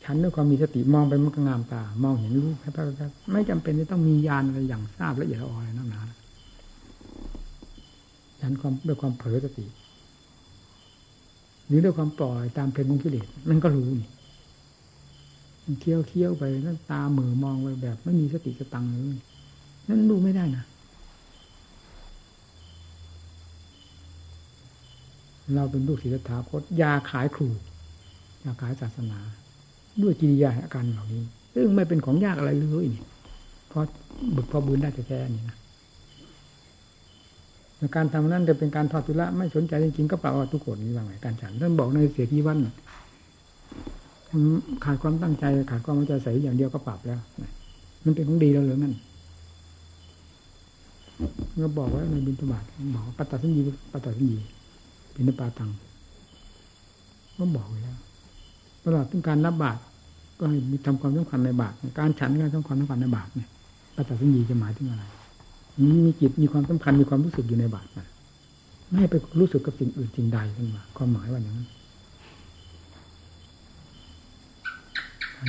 [0.04, 6.02] ฉันด้วยความมีสติมองไปมันก็งามตา มองเห็นรูปแค่ๆไม่จำเป็นจะต้องมียานอะไรอย่างทราบละเอียดละอออะไรนั่นนะ
[8.46, 9.66] ฉันความด้วยความเผลอสติ
[11.68, 14.08] หรือด้วยความปล่อยตามเพลงของกิเลสมันก็รู้นี่
[15.82, 19.20] เคี้ยวเคี้ยวไปนั่นตาเหมือมองไปแบบ ไม่มีสติสตังเลย
[19.90, 20.66] นั่นดูไม่ได้นะ
[25.56, 27.48] เราเป็นลูกศิษย์ถาคตยาขายครู
[28.44, 29.20] ยาขายศาสนา
[30.02, 33.04] ด้วยกิริยาอาการเหล่านี้ ซึ่งไม่เป็นของยากอะไรเลยนี่
[33.70, 33.84] เพราะ
[34.36, 35.58] บุตรพอบุญได้แท้ๆนี่นะ
[37.96, 42.60] การทำนั้นจะเป็นการทอดทุละไม่สนใจจริงๆก็เปล่าทุกคนนี่ว่าไงการฉันท่านบอกในเสียทีวัน
[44.84, 47.20] ขาดความตั้งใจขาดความมั่นใจใส่อย่างเดียวก็ปรับแล้ว
[48.06, 48.94] มันเป็นของดีแล้วหรือนั่น
[51.64, 52.64] ก็บอกว่าในบินตบาท
[52.96, 53.62] บอปัตตสัญญี
[53.92, 54.38] ปัตตสัญญี
[55.16, 55.70] บินปาตัง
[57.38, 57.98] ก็บอกไว้แล้ว
[58.84, 59.80] ตลอดถึงการรับบาตร
[60.40, 63.50] ก็ให้มีทำความสำคัญในบาตรการฉันการทำความสำคัญในบาตรเนี่ย
[63.96, 65.04] ปัตตสัญญีจะหมายถึงอะไร
[66.06, 68.08] มีจิตมีความสำคัญมีความรู้สึกอยู่ในบาตรนะ
[68.92, 71.68] ไม่ไปรู้สึกกับสิ่งอื่นสิ่งใดขึ้นมาความหมายว่าอย่างนั้น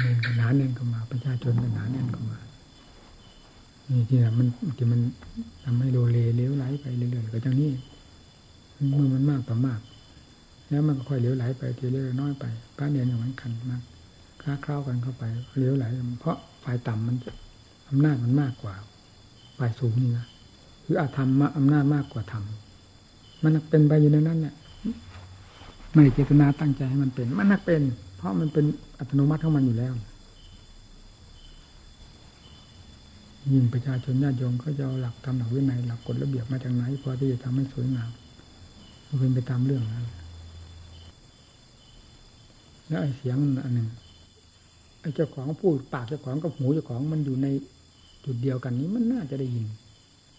[0.02, 2.38] เนกันหนาเน่นก็มาประชาชนกันหนาเน่นก็มา
[3.90, 5.00] นี่ที่นะมันที่มัน
[5.64, 7.70] ทำให้โลเลเลี้ยวไหลไปเรื่อยๆก็จังนี้
[8.90, 9.80] เมื่อมันมากต่อมาก
[10.68, 12.44] แล้วมันก็ค่อยเลี้ยวไหลไปทีเรื่อยน้อยไป
[12.76, 13.82] พระเนียนอย่างนั้นกันมาก
[14.42, 15.24] ค้าเข้าวกันเข้าไป
[15.58, 15.84] เลี้ยวไหล
[16.20, 17.16] เพราะฝ่ายต่ำมัน
[17.88, 18.74] อำนาจมันมากกว่า
[19.58, 20.26] ฝ่ายสูงนี่นะ
[20.84, 22.44] คืออาธรรมอำนาจมากกว่าธรรม
[23.42, 24.54] มันเป็นไปอยู่ในนั้นแหละ
[25.92, 27.82] ไม่เจตนาตั้งใจให้มันเป็น มันนักเป็น
[28.16, 28.64] เพราะมันเป็น
[28.98, 29.92] อัตโนมัติของมันอยู่แล้ว
[33.52, 38.10] ยิ่งประชาชนญาติโยมเขาจะเอาหลักทำหลักวินัยหลักกฎระเบียบมาจากไหนพอที่จะทำให้สวยงาม
[39.08, 40.06] มันเป็นไปตามเรื่องแล้ว
[42.88, 43.88] แล้วไอ้เสียงอันหนึ่ง
[45.00, 47.46] ไอ้เจ้าของพูดปากเจ้าของกับหูเจ้าของมันอยู่ใน
[48.26, 49.66] จุดเดียวกันนี้มันน่าจะได้ยิน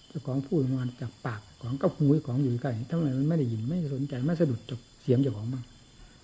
[0.07, 5.63] เจ้าของพูดมาจากปากของกับหูของอยู่ใกล้ทำไมมันไม่ได้ยินไม่สนใจไม่สะดุดจากเสียงเจ้าของบ้าง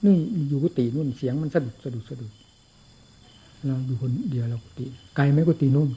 [0.05, 0.15] นี่
[0.49, 2.31] อยู่กุฏินู่นเสียงมันสะดุดสะดุดสะดุด
[3.65, 5.89] เราอยู่คนเดียวเรากุฏิไกลไหมกุฏินู่น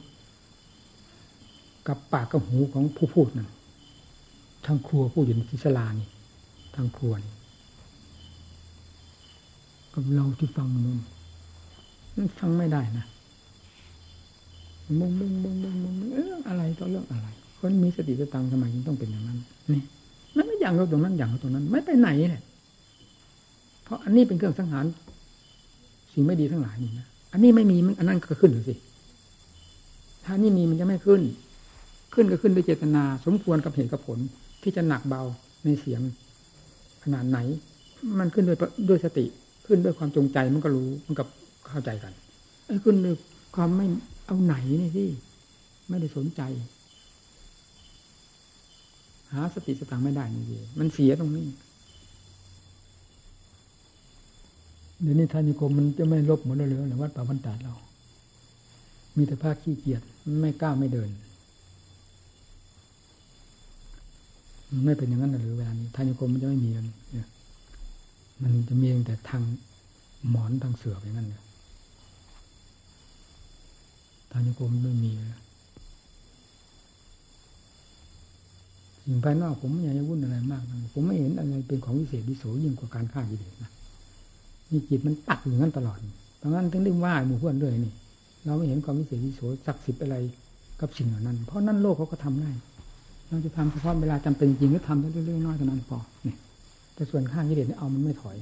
[1.87, 3.49] กับปากกับหูของผู้พูดนั่น
[4.65, 6.07] ทางครัวผู้อยู่ในทิศลานี่
[6.75, 7.33] ทางครัวนี่
[9.93, 10.99] กับเราที่ฟังนู่น
[12.15, 13.05] มันฟังไม่ได้นะ
[14.99, 17.27] มึงมึงมึงมึงมึงเอออะไรต่อเรื่องอะไร
[17.59, 19.39] คนมีสติสตังสมันต้องเป็นอย่างนั้น
[19.73, 19.81] นี่
[20.35, 22.43] มันไม่อย่างเราตรงนั้นอย่างเราตรงนั้น ไม่ไปไหนเนี่ย
[23.83, 24.85] เพราะอันนี้เป็นเครื่องสังหาร
[26.13, 28.75] สิ่งไม่ดีทั้งหลายนี่นะอันนี้ไม่มีมันอันนั้นก็ขึ้นสิ
[30.25, 31.21] ถ้านี่มีมันจะไม่ขึ้น
[32.13, 34.19] ขึ้นก็ขึ้นด้วยเจตนา สมควรกับเหตุกับผล
[34.63, 35.21] ที่จะหนักเบา
[35.65, 36.01] ในเสียง
[37.03, 37.39] ขนาดไหน
[38.19, 38.57] มันขึ้นด้วย
[38.89, 39.25] ด้วยสติ
[39.65, 41.27] ขึ้นด้วยความจงใจมันก็รู้มันกับ
[41.69, 42.13] เข้าใจกัน
[42.65, 43.15] ไอ้ขึ้นด้วย
[43.55, 43.87] ความไม่
[44.27, 45.09] เอาไหนนี่ที่
[45.89, 46.41] ไม่ได้สนใจ
[49.33, 51.45] หาสติสตังไม่ได้นี่ดีมันเสียตรงนี้
[55.01, 57.73] เดี๋ยวนี้ทานิคมมันจะไม่ลบหมือนเรือหรือวัดป่าพันตาเรา
[59.15, 60.01] มีแต่ภาคขี้เกียจ
[60.41, 61.09] ไม่กล้าไม่เดิน
[64.85, 67.27] ไม่เป็นอย่างนั้นหรือเวลานี้ทานิคมมันจะไม่มีเนี่ย
[68.41, 69.43] มันจะมีแต่ทาง
[70.29, 75.11] หมอนทางเสืออย่างนั้นเลยานิคมไม่มี
[79.03, 80.61] สิ่งภายนอกผมไม่อยากจะวุ่นอะไรมาก
[80.93, 83.71] ผมไม่เห็นอะไรเป็นของวิเศษวิโสยิ่งกว่าการฆ่ากิเลสนะ
[84.71, 85.97] นี่จิตมันตักอยู่งั้นตลอด
[86.37, 87.93] เพราะงั้นถึงได้ว่าหมู่เพื่อนเลยนี่
[88.45, 90.15] เราไม่เห็นความวิเศษวิโสศักดิ์สิทธิ์อะไร
[90.81, 92.51] กับสิ่งเหล่านั้น เพราะนั่นโลกเขาก็ทำได้
[93.29, 96.37] เราจะทำเฉพาะเวลาจำเป็นจริงก็ทำได้เรื่องน้อยเท่านั้นพอเนี่ย
[96.93, 98.37] แต่ส่วนข้างกิเลสเนี่ยเอามันไม่ถอย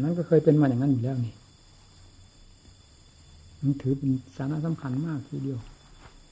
[0.00, 1.34] นั้นก็เคยเป็นมาอย่างนั้นอยู่แล้วนี่
[3.62, 5.58] มันถือเป็นสาระสำคัญมากทีเดียว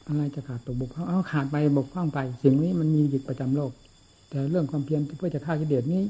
[0.08, 3.70] อะไรจะขาดตกบกพร่องเอาขาดไปบกพร่องไป สิ่งนี้มันมีอยู่ประจำโลก
[4.28, 6.02] แต่เรื่องความเพียรเพื่อจะฆ่ากิเลสนี้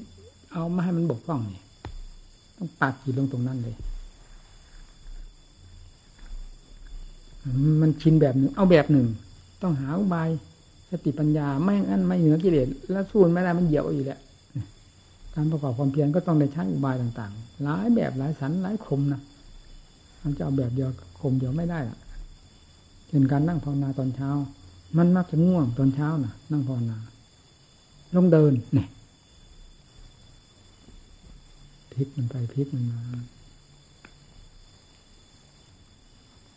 [0.52, 1.62] เอาไม่ให้มันบกพร่องนี่
[2.56, 3.76] ต้องปาดขีดลงตรงนั้นเลย
[7.82, 9.06] มันชินแบบหนึ่ง เอาแบบหนึ่ง
[9.62, 10.28] ต้องหาอุบาย
[10.90, 14.20] สติปัญญาไม่งั้นไม่เหนือกิเลสแล้วสู้ไม่ได้มันเหยียบอยู่แล้ว
[15.34, 19.20] การประกอบความเพียรก็ต้องได้ใช้อุบายต่าง ๆ หลายแบบหลายสันหลายคมนะ
[20.22, 21.98] มันจะเอาแบบเดียวคมเดียวไม่ได้ล่ะ
[23.08, 24.30] เช่นการนั่งภาวนาตอนเช้า
[24.98, 26.98] มันมักจะง่วงตอนเช้านะนั่งภาวนา
[28.14, 28.88] ลงเดินเนี่ย
[31.92, 33.00] พลิกมันไปพลิกมันมา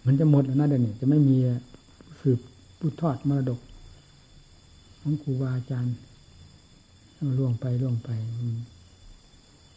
[0.06, 1.38] มันจะหมดแล้วนะเดี๋ยวนี้จะไม่มี
[2.21, 2.39] สืบ
[2.80, 3.60] พุททอดมรดก
[5.02, 5.95] ของครูบาอาจารย์
[7.38, 8.10] ล่วงไปล่วงไป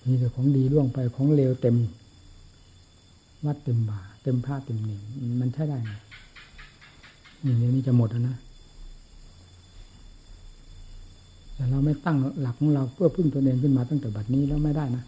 [0.05, 1.77] มีแต่ของดีล่วงไปของเลวเต็ม
[3.47, 5.01] วัดเต็มบาเต็มผ้าเต็มหนึ่ง
[5.41, 5.93] มันใช่ได้ไหม
[7.45, 8.37] นี่เดียวนี้จะหมดแล้วนะ
[11.55, 15.05] แต่เราไม่ตั้งหลักของเราเพื่อพึ่งตนเองขึ้นมาตั้งแต่บัดนี้แล้วไม่ได้นะ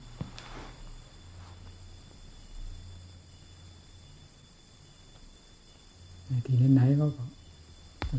[6.46, 7.07] ที่ไหนๆก็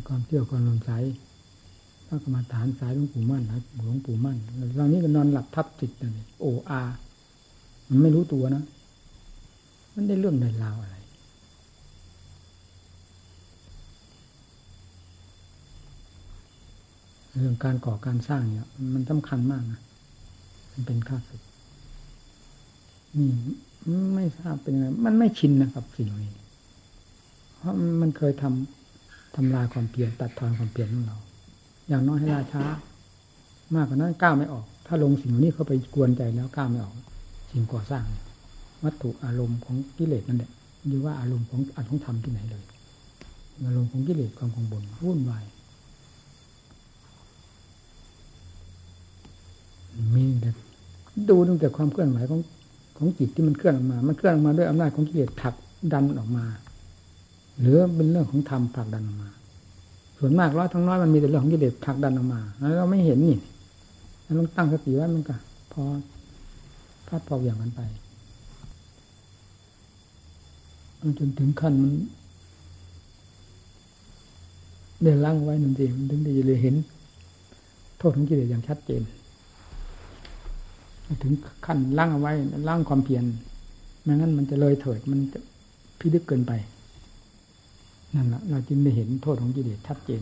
[0.08, 0.92] ความเที่ยวความลมใส
[2.08, 4.38] พระกรรมฐานสายหลวงปู่มั่นนะหลวงปู่มั่น
[4.76, 6.82] เรานี้ก็นอนหลับทับจิตเลยโออา
[7.90, 8.64] มันไม่รู้ตัวนะ
[10.00, 10.98] มันได้เรื่องในราวอะไร
[17.38, 19.82] เรื่องการก่อการสร้างเนี่ย มันสำคัญมากนะ
[20.72, 21.42] มันเป็นข้าศึก
[23.18, 23.30] นี่
[24.16, 26.32] ไม่ทราบเป็นไงมันไม่ชินนะครับสิ่งนี้
[27.58, 31.18] เพราะมันเคยทำทำลายความเปลี่ยนตัดทอนความเปลี่ยนของเรา
[31.88, 32.66] อย่างน้อยให้ลาช้า
[33.76, 36.96] มากกว่านั้นก้าวไม่ออก ถ้าลงสิ่งนี้เข้าไปกวนใจแล้วก้าวไม่ออก
[37.52, 38.06] สิ่งก่อสร้าง
[38.84, 40.52] วัตถุอารมณ์ของกิเลสนั่นแหละ
[40.88, 42.64] หรือว่าอารมณ์ของอัตของธรรมที่ไหนเลย
[43.68, 45.46] อารมณ์ของกิเลสความกังวลวุ่นวาย
[50.16, 50.52] มีแต่
[51.30, 52.42] ดูตั้งแต่ความเคลื่อนไหวของ
[52.98, 55.56] ของจิตที่มันเคลื่อนออกมา มันเคลื่อนออกมาด้วยอำนาจของกิเลสผลัก
[55.94, 56.46] ดันออกมา
[57.60, 59.30] หรือเป็นเรื่องของธรรมผลักดันออกมา
[60.18, 63.36] ส่วนมากร้อยทั้งน้อยมันมีแต่เรื่องของกิเลสผลักดันออกมา แล้วเราไม่เห็นนี่
[64.24, 65.36] เราต้องตั้งสติไว้มันก็
[65.72, 65.84] พอ
[67.08, 67.82] พลาดพออย่างนั้นไป
[71.20, 71.92] จนถึงขั้นมัน
[75.02, 76.76] เดินล่างไว้นั่นเองถึงได้เลยเห็น
[77.98, 79.02] โทษของกิเลสอย่างชัดเจน
[81.24, 81.34] ถึง
[81.66, 82.34] ขั้นล่างเอาไว้
[82.68, 83.24] ล่างความเพียร
[84.04, 85.40] ไม่งั้นมันจะเลยเถิดมันจะ
[86.00, 86.52] พิลึกเกินไป
[88.16, 90.22] นั่นแหละเราจึงได้เห็นโทษของกิเลสชัดเจน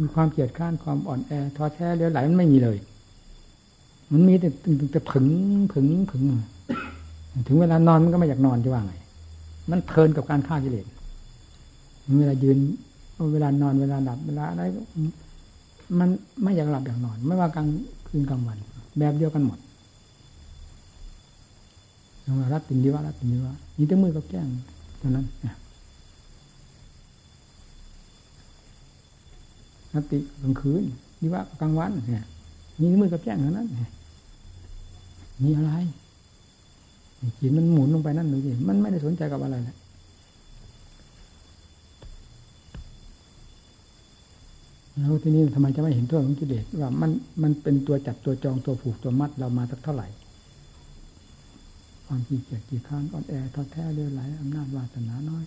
[0.00, 2.78] มีความเกลียดข้านความอ่อนแอท้อแท้เลี้ยวไหลมันไม่มีเลย
[4.12, 4.48] มันมีแต่
[4.92, 5.26] แต่ผึง
[5.72, 6.22] ผึงผึง
[7.46, 8.94] ถึงเวลานอนมันก็ไม่อยากนอนจะว่าไง
[9.70, 10.86] มันเพลินกับการฆ่ากิเลส
[12.18, 12.58] เวลายืน
[13.32, 14.62] เวลานอนเวลาหลับเวลาอะไร
[15.98, 16.08] มัน
[16.42, 17.68] ไม่อยากหลับอยากนอน ไม่ว่ากลาง
[18.08, 18.58] คืนกลางวัน
[18.98, 19.58] แบบเดียวกันหมด
[22.52, 24.46] รัดตินดีว่ารัดตินดีว่านี่ตั้งมือกับแก้ง
[24.98, 25.26] เท่านั้น
[29.94, 30.82] นัติกลางคืน
[31.20, 32.24] ดีว่ากลางวันเนี่ย
[32.80, 33.68] มีมือกับแจ้งเท่านั้น
[35.42, 35.72] มีอะไร
[37.40, 39.76] จิตมันหมุนลงไปนั่นเลยสิมันไม่ได้สนใจกับอะไรเลย
[44.98, 47.10] แล้วที่นี่ทำไมจะไม่เห็นโทษของกิเลสว่ามัน
[47.42, 50.06] มันเป็นตัวจับตัวจองตัวผูกตัวมัดเรามาสักเท่าไหร่
[52.06, 55.44] ความขี้เกียจขี้ข้านอ่อนแอท้อแท้เรื่อยไหลอำนาจวาสนาน้อย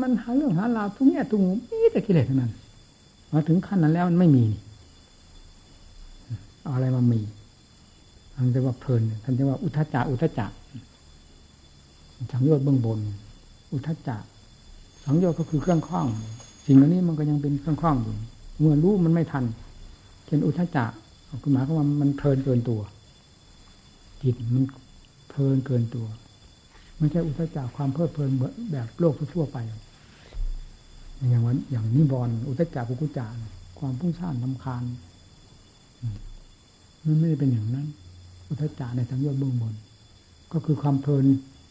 [0.00, 2.52] มันหาเรื่องหาราวทุกแง่ยทุกมุมนี่แต่กิเลสเท่านั้น
[3.32, 4.44] มาถึงขั้นนั้นแล้วมันไม่มี
[6.62, 7.20] เอาอะไรมามี
[8.34, 10.46] ท่านจะว่าเพลินท่านจะว่าอุทจจะอุทจจะ
[12.32, 12.98] สังโยชน์เบื้องบน
[13.72, 14.16] อุทจจะ
[15.04, 16.06] สังโยชน์ก็คือเครื่องข้อง
[16.66, 18.14] สิ่งเหล่านี้มันก็ยังเป็นเครื่องข้องอยู่
[18.58, 19.44] เมื่อรู้มันไม่ทัน
[20.26, 20.84] เช่นอุทจจะ
[21.42, 22.80] คือหมายความว่ามันเพลินเกินตัว
[24.22, 24.64] จิตมัน
[25.30, 26.06] เพลินเกินตัว
[26.98, 28.30] ไม่ใช่อุทจจะความเพลิดเพลิน
[28.72, 29.56] แบบโลกทั่วไป
[31.30, 33.26] อย่างวันอย่างนิบอนอุทจจะกุกุจา
[33.78, 34.82] ความพุ่งซ่านลำคาญ
[37.04, 37.86] มันไม่ได้เป็นอย่างนั้น
[38.48, 39.74] อุทจจะในสังโยชน์เบื้องบน
[40.52, 41.24] ก็คือความเพลิน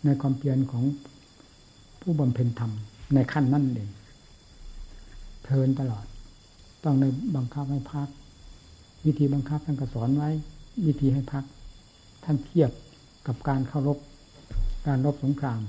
[0.05, 0.83] ในความเพียรของ
[2.01, 2.71] ผู้บำเพ็ญธรรม
[3.13, 3.89] ในขั้นนั่นเอง
[5.43, 6.05] เพลินตลอด
[6.83, 8.07] ต้องในบังคับให้พัก
[9.05, 10.29] วิธีบังคับท่านก็สอนไว้
[10.85, 11.43] วิธีให้พัก
[12.23, 12.71] ท่านเทียบ
[13.27, 13.97] กับการเข้ารบ
[14.87, 15.61] การรบสงคราม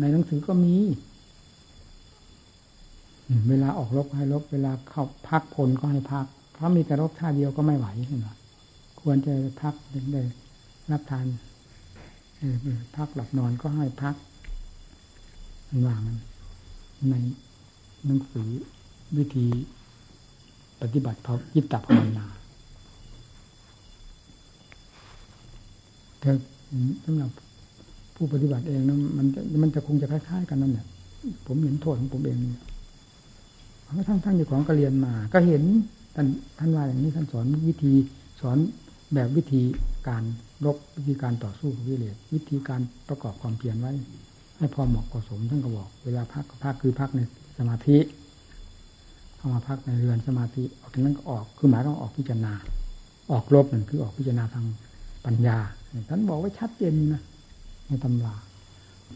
[0.00, 0.74] ในหนังสือก็มี
[3.48, 8.28] เวลาออกรบให้รบ เวลาเข้าพักพลก็ให้พัก เพราะมีแต่รบท่าเดียวก็ไม่ไหวเห็นไหม
[9.00, 9.74] ควรจะพัก
[10.12, 10.22] ได้
[10.90, 11.26] รับทาน
[12.96, 14.14] พักหลับนอนก็ให้พัก
[15.86, 16.02] วาง
[17.10, 17.14] ใน
[18.06, 18.48] หนังสือ
[19.16, 19.46] วิธี
[20.82, 22.26] ปฏิบัติพยิตตภาวนา
[26.20, 26.30] แต่
[27.04, 27.30] สำหรับ
[28.14, 30.86] ผู้ปฏิบัติเองนะมันจะมันจะคงจะคล้ายๆกันนั่นแหละ
[31.46, 32.38] ผมเห็นโทษของผมเอง
[33.82, 35.62] เพราะทั้งทั้งอยู่ของก็เรียนมา ก็เห็น
[36.14, 36.26] ท่าน
[36.58, 37.92] ท่านว่าอย่างนี้ท่านสอนวิธี
[38.40, 38.58] สอน
[39.14, 39.62] แบบวิธี
[40.08, 40.22] การ
[40.64, 43.92] รบวิธีการต่อสู้กับวิเลศวิธีการประกอบความเพียรไว้
[44.58, 47.20] ให้พอเหมาะพอสมท่านก็บอก เวลาพักก็พักคือพักใน
[47.58, 47.98] สมาธิ
[49.36, 52.52] เข้ามาพักในเรือนสมาธิออกจากนั้นก็ออกคือหมายต้องออกพิจารณา
[53.32, 54.66] ออกรบนั่นคือออกพิจารณาทาง
[55.26, 55.58] ปัญญา
[56.08, 57.22] ท่านบอกไว้ชัดเจนนะ
[57.88, 58.34] ในตำรา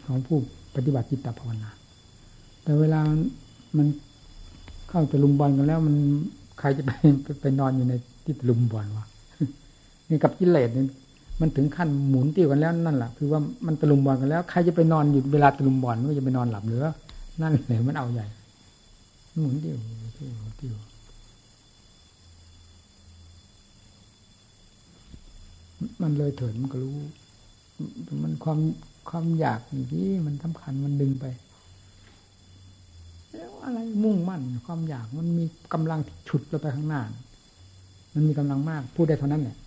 [0.05, 0.37] ของผู้
[0.75, 1.69] ปฏิบัติจิตภาวนา
[2.63, 2.99] แต่เวลา
[3.77, 3.87] มัน
[4.89, 5.95] เข้าตะลุมบอลกันแล้วมัน
[6.59, 6.91] ใครจะไป
[7.41, 9.05] ไปนอนอยู่ในที่ลุมบอลวะ
[10.09, 10.85] นี่กับกิเลสนี่
[11.41, 16.85] มันถึงขั้นหมุนติ้วกันแล้วนั่นแหละคือว่ามันตะลุมบอลกันแล้วใครจะไปนอนอยู่เวลาตะลุมบอลมันก็จะไปนอนหลับหรือ
[17.41, 18.27] นั่นเลยมันเอาใหญ่
[19.41, 19.75] หมุนติ้ว
[20.17, 20.75] ติ้วติ้ว
[26.01, 26.95] มันเลยเถิดมันก็รู้
[28.23, 28.59] มันความ
[29.09, 29.59] ความอยาก
[29.93, 31.25] นี่มันสำคัญมันดึงไป
[33.31, 37.01] แล้วอะไรมุ่งมั่น ความอยากมันมีกำลังฉุดเราไปข้างหน้า
[38.13, 39.57] มันมีกำลังมาก พูดได้เท่านั้นแหละ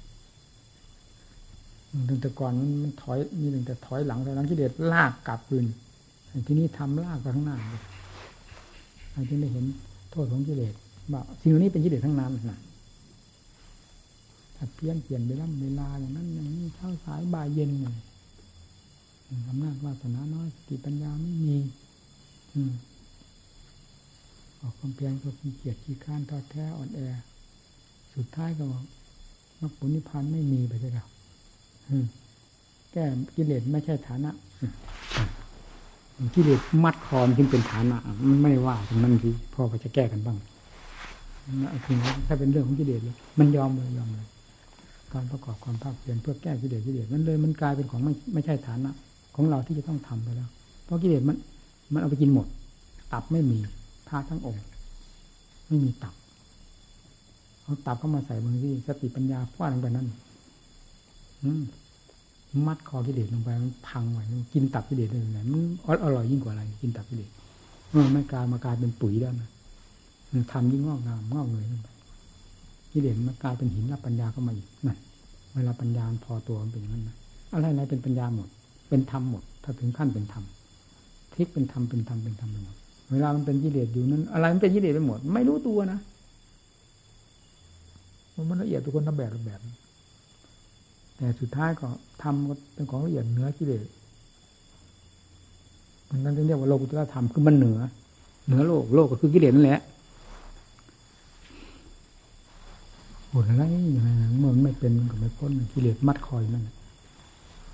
[2.09, 2.52] ตั้งแต่ก่อน
[2.85, 5.64] มันถอยมีตั้งแต่ถอยหลังแต่หลังกิเลสลากกลับคืน
[6.46, 7.56] ที่นี้ทำลากไปข้างหน้า
[9.12, 9.64] เราจึงได้เห็น
[10.11, 10.74] โทษของกิเลส
[11.12, 12.59] ว่าสิ่งเหล่านี้เป็นกิเลสทั้งนั้นนะ
[14.56, 17.96] ถ้าเปลี่ยนเปลี่ยนเวลาเวลาอย่างนั้นอย่างนี้เช้าสายบ่ายเย็นเลย
[19.48, 21.56] อำนาจวาสนาน้อยสติปัญญาไม่มี
[22.54, 22.72] อืม
[24.61, 27.00] ออกความเพียรก็ขี้เกียจขี้ข้านทอดแท้อ่อนแอ
[28.14, 28.82] สุดท้ายก็บอก
[29.61, 31.06] มรรคผลนิพพานไม่มีไปเลยครับ
[32.92, 33.05] แก้
[33.37, 34.31] กิเลสไม่ใช่ฐานะ
[36.35, 37.97] กิเลสมัดคอมจึงเป็นฐานะ
[38.28, 40.39] มันไม่ว่าตรงนั้นที่พ่อก็จะแก้กันบ้าง
[42.26, 44.26] ถ้าเป็นเรื่องของกิเลสเลยมันยอมเลยยอมเลย
[45.12, 48.91] การประกอบความภาคเพียรเพื่อแก้กิเลสกิเลสมันเลยมันกลายเป็นของไม่ไม่ใช่ฐานะ
[49.37, 50.49] ของเราที่จะต้องทำไปแล้ว
[50.84, 51.37] เพราะกิเลสมัน
[51.93, 52.47] มันเอาไปกินหมด
[53.12, 53.59] ตับไม่มี
[54.09, 54.64] พาทั้งองค์
[55.68, 56.14] ไม่มีตับ
[57.62, 60.09] เอาตับเข้ามาใส่บางที่สติปัญญาฟาดลงไปนั่น
[62.66, 65.61] มัดคอกิเลสลงไปมันพังไว้กินตับกิเลสได้ยังไงมัน
[66.05, 67.30] อร่อยยิ่งกว่าอะไร กินตับกิเลส
[67.95, 69.49] มันไม่กลายมากลายเป็นปุ๋ยแล้วนะ
[70.32, 71.89] มันทำยิ่งงอกงามงอกเงยขึ้นไป
[72.93, 74.99] กิเลสมันกลายเป็นหินรับปัญญาเข้ามาอีกนั่น
[75.55, 77.16] เวลาปัญญาพอตัวมันเป็นอย่างนั้นนะ
[77.53, 78.49] อะไรอะไรเป็นปัญญาหมด
[78.89, 80.45] เป็นธรรมหมด ถ้าถึงขั้นเป็นธรรม
[81.34, 82.76] ทิกเป็นธรรมเป็นธรรมเป็นธรรมไปหมด
[83.12, 85.99] เวลามันเป็นกิเลสอยู่นั้น อะไรมันเป็นกิเลสไปหมด ไม่รู้ตัวนะ
[88.51, 89.61] มันละเอียดทุกคนทำแบบแบบ
[91.17, 91.89] แต่สุดท้ายก็
[92.23, 93.87] ทำเป็นของละเอียดเหนือกิเลส
[96.09, 97.79] มันนั่นเรียกว่าโลกุตตรธรรมคือมันเหนือ
[98.47, 99.81] เหนือโลกโลกก็คือกิเลสนั่นแหละ
[103.29, 104.09] โหดอะไรอย่างไร
[104.41, 106.64] เมื่อมันไม่เป็นมันก็ไม่พ้นกิเลสมัดคอยนั่น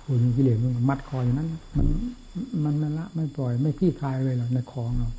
[0.03, 1.87] พูดกิเลสมันมัดคอยนั้น มัน
[2.63, 5.09] มันไม่ละไม่ปล่อย ไม่ขี้คลายเลยหรอกในคองเรา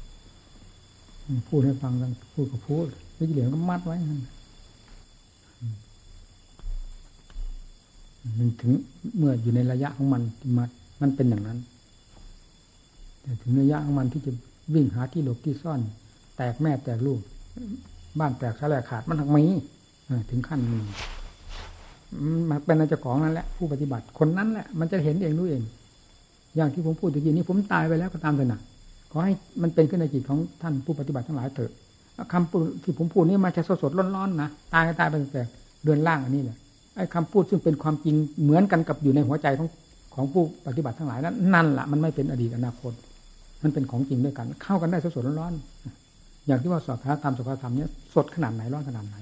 [1.49, 2.87] พูดให้ฟังกันพูดก็พูด
[3.31, 4.21] กิเลสก็มัดไว้นั่น
[8.39, 8.73] มันถึง
[9.17, 10.23] เมื่ออยู่ในระยะของมัน
[10.57, 10.69] มัน
[11.01, 11.59] มันเป็นอย่างนั้น
[13.21, 14.33] แต่ถึงระยะของมันที่จะ
[14.75, 15.81] วิ่งหาที่หลบที่ซ่อน
[16.37, 17.21] แตกแม่แตกลูก
[18.19, 19.45] บ้านแตกสลายขาดมันทั้งมี
[20.31, 20.79] ถึงขั้นมี
[22.51, 25.63] มันเป็นอาจของนั่นแหละผู้ปฏิบัติคนนั้นแหละมันจะเห็นเองรู้เอง
[26.57, 28.61] อย่างที่ผมพูดตะกี้นี้ผมตายไปแล้วก็ตามสนะ
[29.13, 31.73] ขอให้มันเป็นขึ้นในจิตของท่านผู้ปฏิบัติทั้งหลายเถอะ
[32.33, 35.43] คำที่ผมพูดนี้มาจะสดสดร้อนๆนะตายก็ตายไปแต่
[35.85, 36.57] เดือนล่างอันนี้แหละ
[36.97, 39.69] ไอ้คำพูดซึ่งเป็นความจริงเหมือนกันกับอยู่ในหัวใจของ
[40.15, 42.93] ของผู้ปฏิบัติทั้งหลายนั้นนั่นแหละมันไม่เป็นอดีตอนาคต
[43.63, 49.17] มันเป็นของจริงด้วยกัน เข้ากันได้สดสดร้อนๆอย่างที่ว่าสอบคาธรรมสอบคาธรรมเนี้ยสดขนาดไหนร้อนขนาดไหน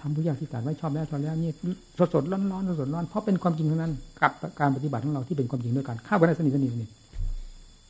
[0.00, 1.52] ทำผู้ยากที่ตัดไว้ชอบแล้วชอบแล้วนี่
[1.98, 6.90] สดสดร้อนร้อนสดสดร้อนเพราะเป็นความจริงเท่านั้น กับการปฏิบัติของเราที่เป็นความจริงด้วยกันเข้ากันได้สนิทสนิทสนิท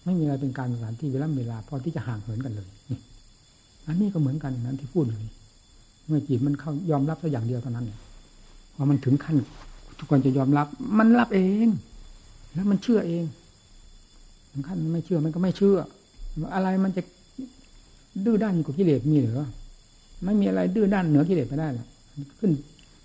[0.04, 2.98] ไม่มีอะไรเป็นการสถานที่เวลาเวลาพอที่จะห่างเหินกันเลยนี่
[3.86, 5.24] อันนี้ก็เหมือนกันนั้นที่พูดเลย
[6.06, 7.98] เมื่อจิตมันเข้ายอมรับสักอย่างเดียวเท่านั้นเนี่ย
[8.74, 9.36] พอมันถึงขั้น
[9.98, 10.66] ทุกคนจะยอมรับ
[10.98, 11.68] มันรับเอง
[12.54, 13.24] แล้วมันเชื่อเอง
[14.50, 15.76] ถึงขั้นไม่เชื่อมันก็ไม่เชื่อ
[16.54, 17.02] อะไรมันจะ
[18.24, 19.40] ดื้อด้านกับกิเลสมีหรือ
[20.24, 21.86] ไม่มีอะไรดื้อด้านเหนือกิเลสไม่ได้หรอก
[22.38, 22.50] ขึ้น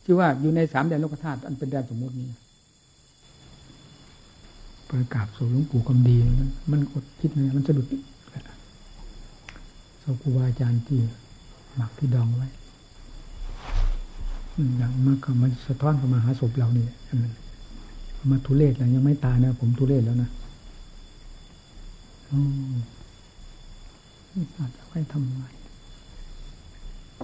[0.05, 2.27] ชื่อว่าอยู่ในสามแดนโลกธาตุอันเป็นแดนสมมตินี้
[4.89, 7.87] ประกาศสู่หลวงปู่คำดีมันมันกดคิดเลยมันสะดุด
[10.01, 10.99] สครูบาอาจารย์ที่
[11.75, 12.47] หมักที่ดองไว้
[14.57, 20.29] อย่างมากก็มันสะท้อนเข้ามาหาศพเราเนี่ยมันมาทุเรศแล้วยังไม่ตายนะผมทุเรศแล้วนะ
[22.29, 22.31] อ
[24.55, 25.41] ศาสตร์ไว้ทำไม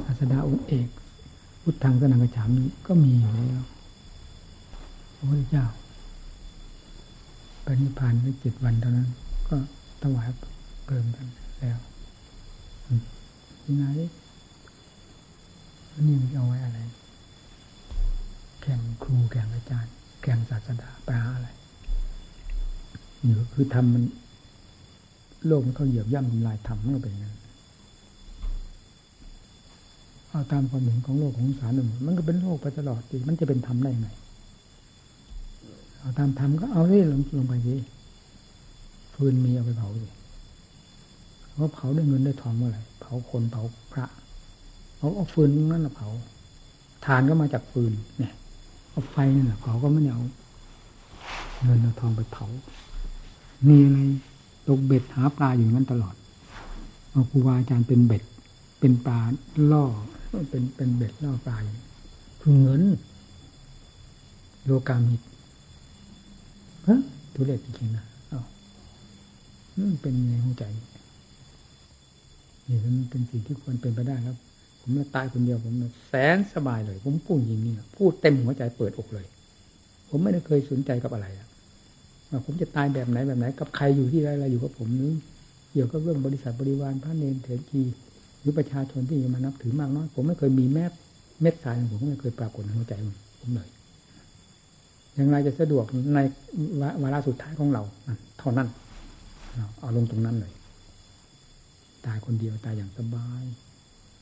[0.06, 0.88] ศาสดาองค์เอก
[1.62, 3.62] พุทธังสนังกระฉามนี้ก็มีอยู่แล้ว
[5.16, 5.66] พระพุทธเจ้า
[7.66, 9.10] ปณิพานไปเจ็ดวันเท่านั้น
[9.50, 9.58] ก็
[10.02, 10.30] ถวาย
[10.88, 11.28] เกินกัน
[11.60, 11.78] แล้ว
[13.66, 13.86] ยังไง
[16.08, 16.80] นี่มันเอาไว้อะไร
[18.64, 21.50] แข่งครูแข่งอาจารย์ แข่งศาสดาปลาอะไร
[23.24, 24.04] นี่คือทำมัน
[25.46, 27.36] โลกมันเขาเหยียบย่ำทำลายทำมันก็เป็นอย่างนั้น
[30.30, 34.10] เอาตามความเห็นของโลกของสารหนึ่งมันก็เป็นโลกไปตลอดดีมันจะเป็นธรรมได้ไง
[36.00, 37.76] เอาตามธรรมก็เอาเรื่ลงลงไปสิ
[39.14, 40.10] ฟืนมีเอาไปเผาสิ
[41.54, 44.06] เพราะเผาด้วยเงินด้วยทองเมื่อไหร่เผาคนเผาพระ
[44.98, 46.10] เอาเอาฟืนนั่นแหละเผา
[47.06, 48.34] ทานก็มาจากฟืนเนี่ย
[48.94, 50.22] เอาไฟนั่นแหละเผาก็ไม่เอา
[51.64, 52.48] เงินเอาทองไปเผา
[53.68, 54.00] มีอะไร
[54.68, 56.16] ตกเบ็ดหาปลาอยู่นั้นตลอด
[57.12, 58.24] เอาครูบาอาจารย์เป็นเบ็ด
[58.80, 59.20] เป็นปลา
[59.72, 59.86] ล่อ
[60.50, 61.56] เป็นเป็นเบ็ดล่อปลา
[62.42, 62.82] คือเงิน
[64.66, 65.22] โลกามิต
[66.88, 67.00] ฮะ
[67.34, 68.42] ทุเรศจริงๆนะอ้า
[70.02, 70.64] เป็นในหัวใจ
[72.68, 74.38] นี่มันเป็นสิ่งที่ควรเป็นไปได้ครับ
[74.86, 75.74] ผมละตายคนเดียวผม
[76.08, 79.26] แสนสบายเลย ผมพูดอย่างนี้พูดเต็มหัวใจเปิดอกเลย
[80.10, 81.28] ผมไม่ได้เคยสนใจกับอะไร
[82.30, 85.16] ว่าผมจะตายแบบไหนแบบไหน กับใครอยู่ที่ไรอะไรอยู่กับผมนึก
[85.72, 87.84] เกี่ยวกับเรื่องบริษัทบริวารพระเนรเถรจี
[88.40, 90.86] หรือประชาชนที่มานับถือมากน้อยผมไม่เคยมีแม้
[91.42, 92.94] เม็ดสายของผมไม่เคยปรากฏในหัวใจ
[93.40, 93.70] ผมเลย
[95.16, 96.20] อย่างไรจะสะดวกใน
[97.02, 97.84] วาระสุดท้ายของเรา
[98.40, 98.68] เท่านั้น
[99.80, 100.54] เอาลงตรงนั้นเลย
[102.06, 103.44] ตายคนเดียวตายอย่างสบาย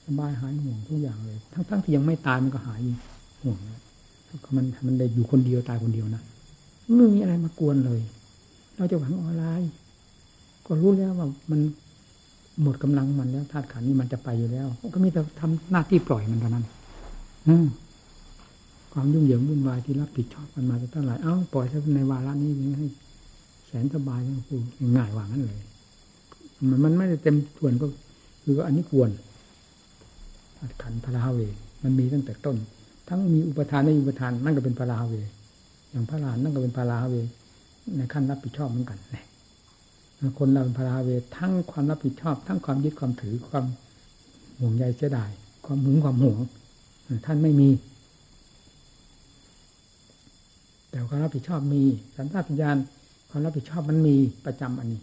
[0.06, 2.80] สบายหายห่วงทุกอย่างเลย ทั้งๆที่ยังไม่ตายมันก็หาย
[3.42, 3.80] ห่วงแล้ว
[4.56, 6.22] มันมันได้อยู่คนเดียวตายคนเดียวนะ
[6.98, 8.02] ไม่มีอะไรมากวนเลย
[8.78, 9.46] เราจะหวังอะไร
[10.66, 11.60] ก็รู้แล้วว่ามัน
[12.62, 16.66] หมดกำลังมันแล้วธาตุขันนี้มันจะไปอยู่แล้ว ก็มีแต่ทำหน้าที่ปล่อยมันเท่านั้น
[17.48, 17.56] อื
[18.94, 22.88] ความยุ่งเหยิงวุ่นวายที่รับผิดชอบกันมาจะเท่าไหร่เอ้าปล่อยซะในวาระนี้ให้
[23.68, 24.60] แสนสบายทั้งคู่
[24.96, 25.60] ง่ายว่างั้นเลย
[26.70, 27.86] มันมันไม่ได้เต็มส่วนก็
[28.44, 29.10] คืออันนี้ควร
[30.82, 31.40] ขันพระราเว
[31.84, 32.58] มันมีตั้งแต่ต้น
[33.08, 35.14] ทั้งมีอุปทานในอุปทานนั่นก็เป็นพระราเว
[35.92, 37.16] อย่างพระลานนั่นก็เป็นพระราเว
[37.98, 39.26] ในขั้นรับผิดชอบเหมือนกันเนี่ย
[40.40, 43.66] คนเราเป็นพราเว ทั้งความรับผิดชอบ ทั้งความยึดความถือความ
[44.60, 45.32] ห่วงใยเสียดาย
[45.66, 46.40] ความหึงความห่วง
[47.26, 47.70] ท่านไม่มี
[50.90, 51.82] แต่ความรับผิดชอบมี
[52.18, 52.78] สัญชาตญาณ
[53.30, 55.02] ความรับผิดชอบมันมีประจำอันนี้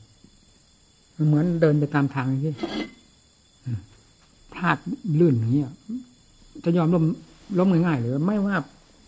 [1.17, 2.55] มันเหมือนเดินไปตามทางที่
[4.59, 4.77] พลาด
[5.21, 5.63] ลื่นอย่างนี้
[6.65, 7.05] จะยอมล้ม
[7.59, 8.57] ล้มง่ายๆหรือไม่ว่า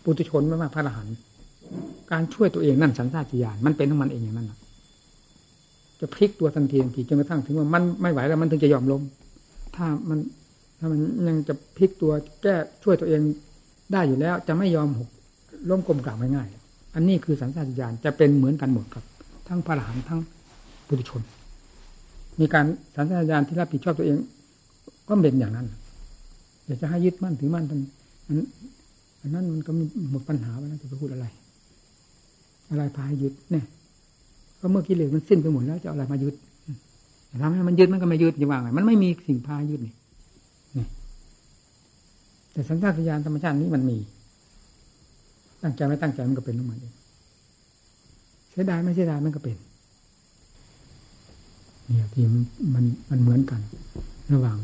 [0.03, 1.15] ปุถุชนไม่ว่าพระอรหันต์
[2.11, 4.59] การช่วยตัวเองนั่นสัญชาตญาณมันเป็นของมันเองอย่างนั้นนะ
[5.99, 9.01] จะพลิกตัวทันทีทันทีจนกระทั่งถึงว่ามันไม่ไหวแล้วมันถึงจะยอมล้ม
[9.75, 10.19] ถ้ามัน
[10.79, 13.21] ถ้ามันยังจะพลิกตัวแก้ช่วยตัวเอง
[13.93, 15.09] ได้อยู่แล้ว จะไม่ยอมหก
[15.69, 19.05] ล้มกลมกล่าวง่ายๆอันนี้คือสัญชาตญาณจะเป็นเหมือนกันหมดครับ
[19.47, 20.19] ทั้งพระอรหันต์ทั้ง
[20.87, 21.21] ปุถุชน
[22.39, 24.17] มีการสัญชาตญาณที่รับผิดชอบตัวเอง
[25.11, 25.67] ก็เป็นอย่างนั้น
[26.65, 27.79] อยากจะให้ยึดมั่นถือมั่นมัน
[29.21, 29.71] อันนั้นมันก็
[30.11, 31.25] หมดปัญหาไปแล้วจะไปพูดอะไร
[32.69, 33.65] อะไรพาให้ยึดเนี่ย
[34.59, 36.35] ก็เมื่อกิเลสมันสิ้นไปหมดแล้วจะอะไรมายึด
[37.41, 39.93] ทำให้มันยึดมันก็ไม่ยึดจะว่าไงมันไม่มีสิ่งพายึดนี่
[40.77, 40.85] นี่
[42.51, 43.97] แต่สัญชาตญาณธรรมชาตินี้มันมี
[45.63, 46.93] ตั้งใจไม่ตั้งใจมันก็เป็นของมันเอง
[48.49, 49.57] เสียดายไม่เสียดายมันก็เป็น
[51.87, 53.61] เนี่ยที่มันมันเหมือนกัน
[54.33, 54.57] ระหว่าง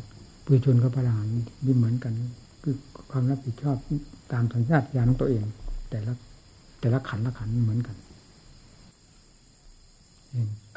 [0.48, 1.34] ปุถุชนกับพระอรหันต์
[1.66, 2.14] ที่เหมือนกัน
[2.64, 2.76] คือ
[3.12, 3.78] ความรับผิดชอบ
[4.34, 5.43] ตามสัญชาตญาณของตัวเอง
[5.89, 6.14] แต่ละ
[6.82, 7.95] แต่ละขันละขันเหมือนกัน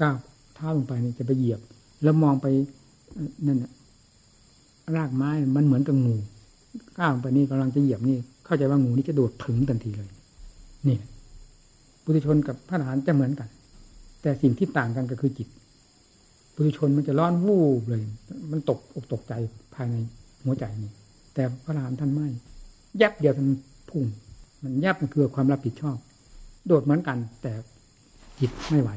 [0.00, 0.16] ก้าว
[0.54, 1.60] เท้าลงไปนี่จะไปเหยียบ
[2.02, 2.46] แล้วมองไป
[3.46, 3.58] นั่น
[4.96, 6.16] รากไม้มันเหมือนกับงู
[6.98, 8.16] ก้าวลงไปนี่กำลังจะเหยียบนี่
[8.46, 10.10] เข้าใจว่างูนี่จะโดดถึงทันทีเลย
[10.88, 10.98] นี่
[12.02, 13.48] ปุถุชนกับพระอรหันต์จะเหมือนกัน
[14.22, 15.48] แต่สิ่งที่ต่างกันก็คือจิต
[16.60, 18.02] ปุถุชนมันจะร้อนวูบเลย
[18.50, 19.32] มันตกอกตกใจ
[19.74, 19.96] ภายใน
[20.44, 20.92] หัวใจนี่
[21.34, 22.28] แต่พระรหันต์ท่านไม่
[23.00, 23.48] ยับเดียวท่าน
[23.90, 24.04] พุ่ง
[24.62, 25.96] มันยับมันคือความรับผิดชอบ
[26.66, 27.52] โดดเหมือนกัน แต่
[28.40, 28.90] จิตไม่ไหว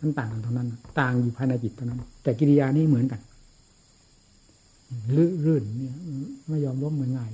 [0.00, 0.68] นั่นต่างกันเท่านั้น
[1.00, 3.20] ต่างอยู่ภายในจิตเท่านั้น แต่กิริยานี่เหมือนกัน
[5.16, 5.94] ลื่นเนี่ย
[6.48, 7.30] ไม่ยอมล้มเหมือนง่าย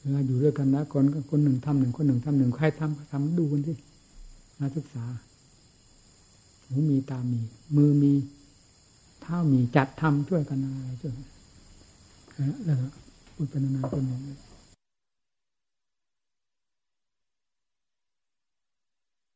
[0.00, 3.72] เวลาอยู่ด้วยกันนะคนคนหนึ่งทำหนึ่งคนหนึ่งทำหนึ่งใครทำทำดูกันสิ
[4.60, 5.04] มาศึกษา
[6.68, 7.40] หูมีตามี
[7.76, 8.12] มือมี
[9.22, 11.14] เท้ามีจัดทำช่วยกันอะไรช่วย
[12.64, 12.76] แล้ว
[13.34, 14.20] พูดเป็นนานาเป็นอย่าง